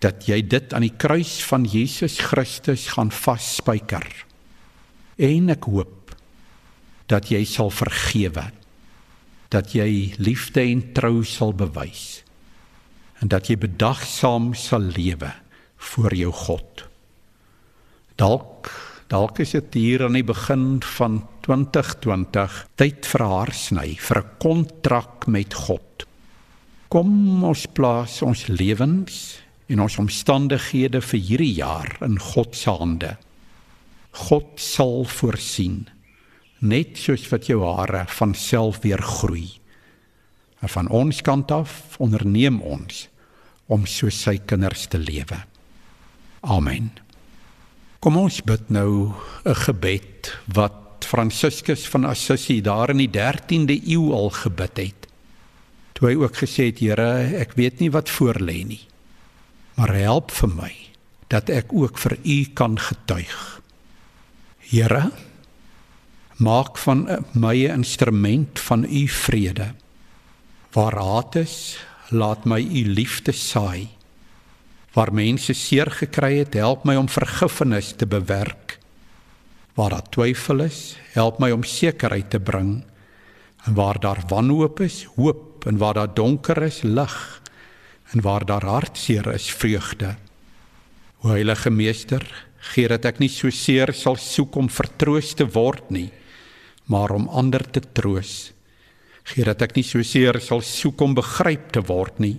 dat 0.00 0.28
jy 0.28 0.42
dit 0.42 0.72
aan 0.74 0.82
die 0.82 0.96
kruis 0.96 1.42
van 1.42 1.64
Jesus 1.64 2.18
Christus 2.18 2.86
gaan 2.94 3.10
vasspyker. 3.10 4.06
En 5.18 5.50
ek 5.50 5.64
hoop 5.64 6.14
dat 7.08 7.30
jy 7.30 7.44
sal 7.44 7.70
vergewe. 7.70 8.52
Dat 9.50 9.72
jy 9.74 10.14
liefde 10.18 10.60
en 10.60 10.92
trou 10.92 11.24
sal 11.24 11.52
bewys 11.52 12.22
en 13.22 13.30
dat 13.32 13.48
jy 13.50 13.58
bedagsaam 13.60 14.52
sal 14.54 14.84
lewe 14.94 15.32
voor 15.90 16.14
jou 16.14 16.32
God. 16.32 16.84
Dalk 18.18 18.70
dalk 19.08 19.38
is 19.40 19.54
dit 19.56 19.76
hier 19.78 20.04
aan 20.04 20.18
die 20.18 20.26
begin 20.26 20.82
van 20.84 21.22
2020 21.46 22.56
tyd 22.76 23.06
vir 23.08 23.24
haar 23.24 23.52
sny 23.56 23.96
vir 23.96 24.18
'n 24.20 24.30
kontrak 24.38 25.26
met 25.26 25.54
God. 25.54 26.04
Kom 26.88 27.44
ons 27.44 27.66
plaas 27.72 28.22
ons 28.22 28.46
lewens 28.48 29.40
en 29.68 29.80
ons 29.80 29.98
omstandighede 29.98 31.00
vir 31.00 31.20
hierdie 31.20 31.54
jaar 31.54 31.96
in 32.02 32.18
God 32.18 32.56
se 32.56 32.70
hande. 32.70 33.16
God 34.12 34.60
sal 34.60 35.04
voorsien 35.04 35.88
net 36.60 36.98
soos 36.98 37.26
wat 37.30 37.46
jou 37.46 37.62
hare 37.62 38.04
van 38.18 38.34
self 38.34 38.80
weer 38.82 39.02
groei. 39.02 39.46
En 40.60 40.68
van 40.68 40.88
ons 40.88 41.22
kant 41.22 41.50
af 41.50 41.96
onderneem 42.02 42.60
ons 42.60 43.06
om 43.66 43.86
so 43.86 44.10
sy 44.10 44.38
kinders 44.38 44.86
te 44.90 44.98
lewe. 44.98 45.38
Amen. 46.40 46.90
Kom 47.98 48.16
ons 48.16 48.40
bid 48.42 48.70
nou 48.70 49.14
'n 49.44 49.54
gebed 49.54 50.32
wat 50.54 51.04
Franciscus 51.04 51.88
van 51.88 52.04
Assisi 52.04 52.60
daar 52.60 52.90
in 52.90 52.96
die 52.96 53.10
13de 53.10 53.80
eeu 53.86 54.12
al 54.12 54.30
gebid 54.30 54.76
het. 54.76 55.06
Toe 55.92 56.08
hy 56.08 56.14
ook 56.14 56.36
gesê 56.36 56.70
het, 56.70 56.78
Here, 56.78 57.34
ek 57.40 57.54
weet 57.54 57.80
nie 57.80 57.90
wat 57.90 58.08
voor 58.10 58.38
lê 58.40 58.64
nie. 58.66 58.86
Maar 59.74 59.94
help 59.94 60.30
vir 60.30 60.48
my 60.48 60.74
dat 61.28 61.50
ek 61.50 61.72
ook 61.72 61.98
vir 61.98 62.18
U 62.24 62.44
kan 62.54 62.78
getuig. 62.78 63.60
Here, 64.58 65.10
maak 66.36 66.78
van 66.78 67.24
my 67.32 67.66
'n 67.66 67.82
instrument 67.82 68.58
van 68.58 68.84
U 68.84 69.08
vrede 69.08 69.74
Waar 70.76 70.98
haat 71.00 71.36
is, 71.40 71.78
laat 72.12 72.44
my 72.44 72.60
u 72.60 72.82
liefde 72.92 73.32
saai. 73.32 73.88
Waar 74.92 75.12
mense 75.16 75.54
seer 75.56 75.88
gekry 75.88 76.42
het, 76.42 76.58
help 76.60 76.84
my 76.84 76.96
om 77.00 77.08
vergifnis 77.08 77.94
te 77.96 78.06
bewerk. 78.06 78.76
Waar 79.78 79.96
daar 79.96 80.10
twyfel 80.12 80.66
is, 80.66 80.98
help 81.14 81.38
my 81.40 81.50
om 81.56 81.64
sekerheid 81.64 82.28
te 82.30 82.40
bring. 82.40 82.82
En 83.64 83.74
waar 83.78 84.00
daar 84.00 84.20
wanhoop 84.28 84.82
is, 84.84 85.06
hoop, 85.16 85.64
en 85.66 85.80
waar 85.80 85.94
daar 85.94 86.12
donker 86.14 86.62
is, 86.62 86.82
lig. 86.82 87.16
En 88.12 88.20
waar 88.20 88.44
daar 88.44 88.64
hartseer 88.64 89.32
is, 89.32 89.48
vreugde. 89.48 90.16
O 91.24 91.32
Heilige 91.32 91.70
Meester, 91.70 92.24
gee 92.74 92.88
dat 92.92 93.08
ek 93.08 93.24
nie 93.24 93.32
so 93.32 93.48
seer 93.50 93.94
sal 93.96 94.20
soek 94.20 94.60
om 94.60 94.68
vertroos 94.68 95.32
te 95.38 95.48
word 95.48 95.88
nie, 95.94 96.10
maar 96.92 97.14
om 97.14 97.28
ander 97.32 97.64
te 97.64 97.80
troos 97.80 98.50
gee 99.28 99.44
dat 99.44 99.62
ek 99.64 99.76
nie 99.76 99.84
so 99.86 100.02
seer 100.06 100.38
sal 100.40 100.62
soek 100.64 101.00
om 101.04 101.16
begryp 101.18 101.72
te 101.74 101.82
word 101.84 102.20
nie, 102.22 102.38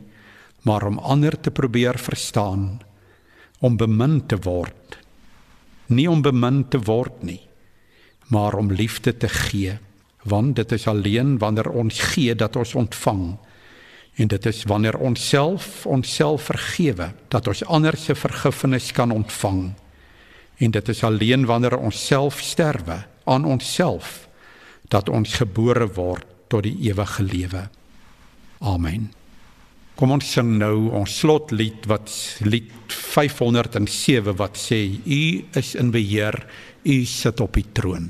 maar 0.66 0.86
om 0.88 1.00
ander 1.00 1.38
te 1.38 1.52
probeer 1.54 2.00
verstaan, 2.02 2.80
om 3.60 3.78
bemin 3.78 4.20
te 4.28 4.40
word. 4.44 4.98
Nie 5.94 6.08
om 6.10 6.24
bemin 6.26 6.64
te 6.70 6.82
word 6.86 7.24
nie, 7.26 7.42
maar 8.34 8.58
om 8.58 8.72
liefde 8.72 9.14
te 9.18 9.30
gee, 9.30 9.78
want 10.30 10.56
dit 10.60 10.72
is 10.76 10.88
alleen 10.88 11.38
wanneer 11.42 11.70
ons 11.72 12.00
gee 12.14 12.36
dat 12.36 12.58
ons 12.60 12.76
ontvang. 12.78 13.38
En 14.20 14.28
dit 14.28 14.46
is 14.46 14.64
wanneer 14.68 14.98
ons 15.00 15.28
self 15.30 15.86
onsself 15.88 16.50
vergewe 16.50 17.12
dat 17.32 17.48
ons 17.48 17.64
ander 17.66 17.98
se 17.98 18.16
vergifnis 18.16 18.92
kan 18.92 19.14
ontvang. 19.16 19.70
En 20.60 20.72
dit 20.76 20.90
is 20.92 21.04
alleen 21.08 21.46
wanneer 21.48 21.78
ons 21.78 22.02
self 22.08 22.42
sterwe 22.44 23.00
aan 23.24 23.46
onsself 23.46 24.28
dat 24.92 25.10
ons 25.10 25.38
gebore 25.40 25.88
word 25.96 26.28
tot 26.50 26.66
die 26.66 26.76
ewige 26.90 27.24
lewe. 27.24 27.64
Amen. 28.60 29.10
Kom 30.00 30.14
ons 30.16 30.30
sing 30.32 30.54
nou 30.62 30.90
ons 30.96 31.18
slotlied 31.22 31.88
wat 31.92 32.12
lied 32.48 32.72
507 32.94 34.36
wat 34.40 34.56
sê 34.60 34.80
u 35.04 35.22
is 35.60 35.74
in 35.76 35.92
beheer, 35.92 36.38
u 36.88 37.04
sit 37.06 37.42
op 37.44 37.60
die 37.60 37.68
troon. 37.76 38.10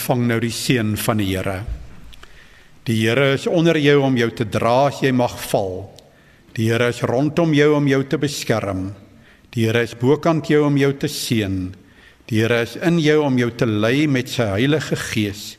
Ontvang 0.00 0.22
nou 0.30 0.38
die 0.40 0.54
seën 0.54 0.94
van 0.96 1.18
die 1.20 1.28
Here. 1.28 1.60
Die 2.88 2.96
Here 3.02 3.34
is 3.34 3.46
onder 3.46 3.76
jou 3.76 4.00
om 4.00 4.16
jou 4.16 4.30
te 4.32 4.46
dra 4.48 4.88
as 4.88 5.02
jy 5.04 5.12
mag 5.12 5.34
val. 5.50 5.90
Die 6.56 6.70
Here 6.70 6.88
is 6.88 7.02
rondom 7.04 7.52
jou 7.52 7.74
om 7.76 7.86
jou 7.86 8.00
te 8.08 8.16
beskerm. 8.16 8.94
Die 9.52 9.66
Here 9.66 9.82
is 9.84 9.92
bokant 9.94 10.48
jou 10.48 10.64
om 10.64 10.78
jou 10.80 10.92
te 10.96 11.08
seën. 11.08 11.74
Die 12.30 12.40
Here 12.40 12.62
is 12.62 12.78
in 12.80 12.98
jou 12.98 13.20
om 13.26 13.36
jou 13.36 13.50
te 13.52 13.68
lei 13.68 14.06
met 14.08 14.32
sy 14.32 14.48
Heilige 14.54 14.96
Gees. 14.96 15.58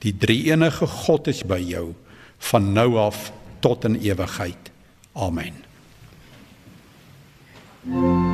Die 0.00 0.14
Drie-enige 0.16 0.88
God 0.88 1.28
is 1.28 1.44
by 1.44 1.60
jou 1.60 1.92
van 2.50 2.72
nou 2.72 2.96
af 3.00 3.32
tot 3.60 3.84
in 3.84 4.00
ewigheid. 4.00 4.72
Amen. 5.14 5.60
thank 7.84 8.28
you 8.28 8.33